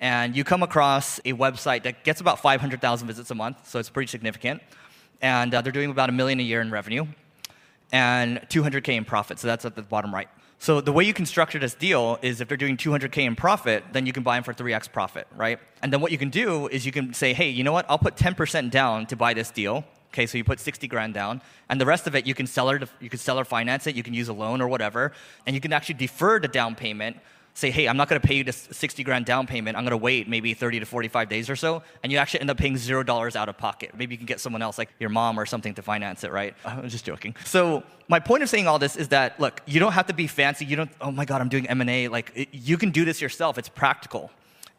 and 0.00 0.36
you 0.36 0.44
come 0.44 0.62
across 0.62 1.18
a 1.20 1.32
website 1.32 1.82
that 1.84 2.04
gets 2.04 2.20
about 2.20 2.40
500,000 2.40 3.06
visits 3.06 3.30
a 3.30 3.34
month, 3.34 3.68
so 3.68 3.78
it's 3.78 3.90
pretty 3.90 4.08
significant. 4.08 4.62
And 5.22 5.54
uh, 5.54 5.62
they're 5.62 5.72
doing 5.72 5.90
about 5.90 6.08
a 6.08 6.12
million 6.12 6.40
a 6.40 6.42
year 6.42 6.60
in 6.60 6.70
revenue 6.70 7.06
and 7.92 8.38
200K 8.48 8.90
in 8.90 9.04
profit, 9.04 9.38
so 9.38 9.46
that's 9.46 9.64
at 9.64 9.76
the 9.76 9.82
bottom 9.82 10.12
right. 10.12 10.28
So 10.58 10.80
the 10.80 10.92
way 10.92 11.04
you 11.04 11.12
can 11.12 11.26
structure 11.26 11.58
this 11.58 11.74
deal 11.74 12.18
is 12.22 12.40
if 12.40 12.48
they're 12.48 12.56
doing 12.56 12.76
200K 12.76 13.18
in 13.18 13.36
profit, 13.36 13.84
then 13.92 14.06
you 14.06 14.12
can 14.12 14.22
buy 14.22 14.36
them 14.36 14.44
for 14.44 14.54
3x 14.54 14.90
profit, 14.90 15.26
right? 15.36 15.58
And 15.82 15.92
then 15.92 16.00
what 16.00 16.12
you 16.12 16.18
can 16.18 16.30
do 16.30 16.66
is 16.68 16.86
you 16.86 16.92
can 16.92 17.12
say, 17.12 17.34
hey, 17.34 17.50
you 17.50 17.62
know 17.62 17.72
what? 17.72 17.86
I'll 17.88 17.98
put 17.98 18.16
10% 18.16 18.70
down 18.70 19.06
to 19.06 19.16
buy 19.16 19.34
this 19.34 19.50
deal. 19.50 19.84
Okay, 20.12 20.26
so 20.26 20.38
you 20.38 20.44
put 20.44 20.60
60 20.60 20.88
grand 20.88 21.12
down, 21.12 21.42
and 21.68 21.78
the 21.78 21.84
rest 21.84 22.06
of 22.06 22.14
it 22.14 22.26
you 22.26 22.34
can 22.34 22.46
seller 22.46 22.80
you 23.00 23.10
can 23.10 23.18
seller 23.18 23.44
finance 23.44 23.86
it, 23.86 23.94
you 23.94 24.02
can 24.02 24.14
use 24.14 24.28
a 24.28 24.32
loan 24.32 24.62
or 24.62 24.68
whatever, 24.68 25.12
and 25.46 25.54
you 25.54 25.60
can 25.60 25.74
actually 25.74 25.96
defer 25.96 26.40
the 26.40 26.48
down 26.48 26.74
payment 26.74 27.18
say, 27.56 27.70
hey, 27.70 27.88
I'm 27.88 27.96
not 27.96 28.08
going 28.08 28.20
to 28.20 28.26
pay 28.26 28.34
you 28.34 28.44
this 28.44 28.68
60 28.70 29.02
grand 29.02 29.24
down 29.24 29.46
payment. 29.46 29.78
I'm 29.78 29.84
going 29.84 29.92
to 29.92 29.96
wait 29.96 30.28
maybe 30.28 30.52
30 30.52 30.80
to 30.80 30.86
45 30.86 31.28
days 31.28 31.48
or 31.48 31.56
so, 31.56 31.82
and 32.02 32.12
you 32.12 32.18
actually 32.18 32.40
end 32.40 32.50
up 32.50 32.58
paying 32.58 32.76
zero 32.76 33.02
dollars 33.02 33.34
out 33.34 33.48
of 33.48 33.56
pocket. 33.56 33.92
Maybe 33.96 34.14
you 34.14 34.18
can 34.18 34.26
get 34.26 34.40
someone 34.40 34.60
else, 34.60 34.76
like 34.76 34.90
your 35.00 35.08
mom 35.08 35.40
or 35.40 35.46
something, 35.46 35.72
to 35.74 35.82
finance 35.82 36.22
it, 36.22 36.32
right? 36.32 36.54
I'm 36.64 36.88
just 36.88 37.06
joking. 37.06 37.34
So 37.44 37.82
my 38.08 38.20
point 38.20 38.42
of 38.42 38.50
saying 38.50 38.68
all 38.68 38.78
this 38.78 38.94
is 38.94 39.08
that 39.08 39.40
look, 39.40 39.62
you 39.66 39.80
don't 39.80 39.92
have 39.92 40.06
to 40.08 40.14
be 40.14 40.26
fancy. 40.26 40.66
You 40.66 40.76
don't. 40.76 40.90
Oh 41.00 41.10
my 41.10 41.24
God, 41.24 41.40
I'm 41.40 41.48
doing 41.48 41.66
M 41.66 41.80
and 41.80 41.88
A. 41.88 42.08
Like 42.08 42.30
it, 42.34 42.48
you 42.52 42.76
can 42.76 42.90
do 42.90 43.04
this 43.04 43.22
yourself. 43.22 43.56
It's 43.56 43.70
practical. 43.70 44.30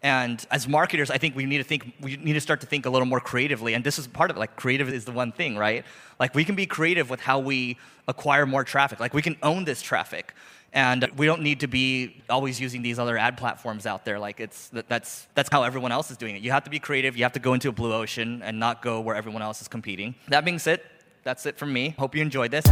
And 0.04 0.46
as 0.52 0.68
marketers, 0.68 1.10
I 1.10 1.18
think 1.18 1.36
we 1.36 1.46
need 1.46 1.58
to 1.58 1.63
think, 1.63 1.94
we 2.00 2.18
need 2.18 2.34
to 2.34 2.42
start 2.42 2.62
to 2.62 2.68
think 2.68 2.86
a 2.86 2.90
little 2.90 3.08
more 3.08 3.20
creatively. 3.20 3.74
And 3.74 3.84
this 3.84 3.98
is 3.98 4.06
part 4.06 4.30
of 4.30 4.38
it. 4.38 4.40
Like, 4.40 4.56
creative 4.56 4.90
is 4.90 5.06
the 5.06 5.12
one 5.12 5.32
thing, 5.32 5.58
right? 5.58 5.84
Like, 6.20 6.36
we 6.36 6.46
can 6.46 6.54
be 6.54 6.68
creative 6.68 7.10
with 7.10 7.20
how 7.20 7.40
we 7.40 7.78
acquire 8.08 8.46
more 8.46 8.63
traffic. 8.63 9.00
Like, 9.00 9.16
we 9.16 9.24
can 9.24 9.36
own 9.42 9.66
this 9.66 9.82
traffic. 9.82 10.36
And 10.78 11.10
we 11.18 11.26
don't 11.26 11.42
need 11.42 11.62
to 11.62 11.68
be 11.68 12.22
always 12.30 12.62
using 12.62 12.84
these 12.84 13.00
other 13.00 13.18
ad 13.18 13.36
platforms 13.36 13.88
out 13.88 14.06
there. 14.06 14.20
Like 14.20 14.40
it's 14.40 14.70
that's 14.94 15.28
that's 15.34 15.50
how 15.50 15.63
everyone 15.63 15.92
else 15.92 16.12
is 16.12 16.18
doing 16.18 16.36
it. 16.36 16.44
You 16.44 16.52
have 16.52 16.66
to 16.66 16.70
be 16.70 16.78
creative. 16.78 17.18
You 17.18 17.24
have 17.24 17.34
to 17.34 17.40
go 17.40 17.54
into 17.56 17.68
a 17.70 17.72
blue 17.72 17.94
ocean 17.94 18.44
and 18.44 18.60
not 18.60 18.84
go 18.84 19.02
where 19.02 19.16
everyone 19.16 19.42
else 19.42 19.60
is 19.60 19.68
competing. 19.68 20.13
That 20.28 20.46
being 20.46 20.60
said, 20.60 20.82
that's 21.24 21.48
it 21.48 21.58
from 21.58 21.74
me. 21.74 21.96
Hope 21.98 22.13
you 22.13 22.22
enjoyed 22.22 22.52
this. 22.52 22.66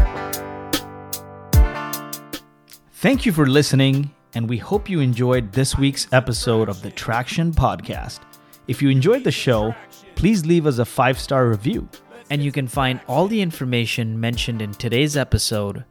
Thank 2.94 3.26
you 3.26 3.32
for 3.34 3.48
listening. 3.48 4.12
and 4.36 4.50
we 4.50 4.58
hope 4.58 4.90
you 4.90 5.00
enjoyed 5.00 5.54
this 5.54 5.78
week's 5.78 6.08
episode 6.12 6.68
of 6.70 6.82
the 6.82 6.92
Traction 6.92 7.54
Podcast. 7.54 8.20
If 8.68 8.82
you 8.82 8.90
enjoyed 8.90 9.24
the 9.24 9.32
show, 9.32 9.74
please 10.16 10.46
leave 10.46 10.68
us 10.68 10.78
a 10.78 10.86
five 10.86 11.18
star 11.18 11.48
review. 11.48 11.88
And 12.30 12.44
you 12.44 12.52
can 12.52 12.68
find 12.68 13.00
all 13.08 13.28
the 13.28 13.42
information 13.42 14.20
mentioned 14.20 14.62
in 14.62 14.74
today's 14.74 15.16
episode 15.16 15.86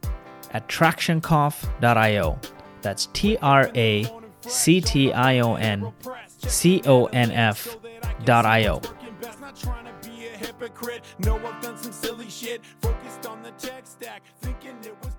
at 0.55 0.69
tractionconf.io. 0.69 2.39
That's 2.81 3.07
T 3.07 3.37
R 3.41 3.69
A 3.75 4.05
C 4.41 4.79
T 4.79 5.11
I 5.11 5.39
O 5.39 5.55
N 5.55 5.91
C 6.37 6.81
O 6.85 7.05
N 7.07 7.31
F 7.31 7.77
dot 8.23 8.45
I-O. 8.45 8.81
No, 11.19 11.39
some 11.75 11.91
silly 11.91 12.29
shit. 12.29 12.61
Focused 12.81 13.27
on 13.27 13.43
the 13.43 13.51
tech 13.51 13.85
stack, 13.85 14.23
thinking 14.41 14.77
it 14.83 14.95
was. 15.03 15.14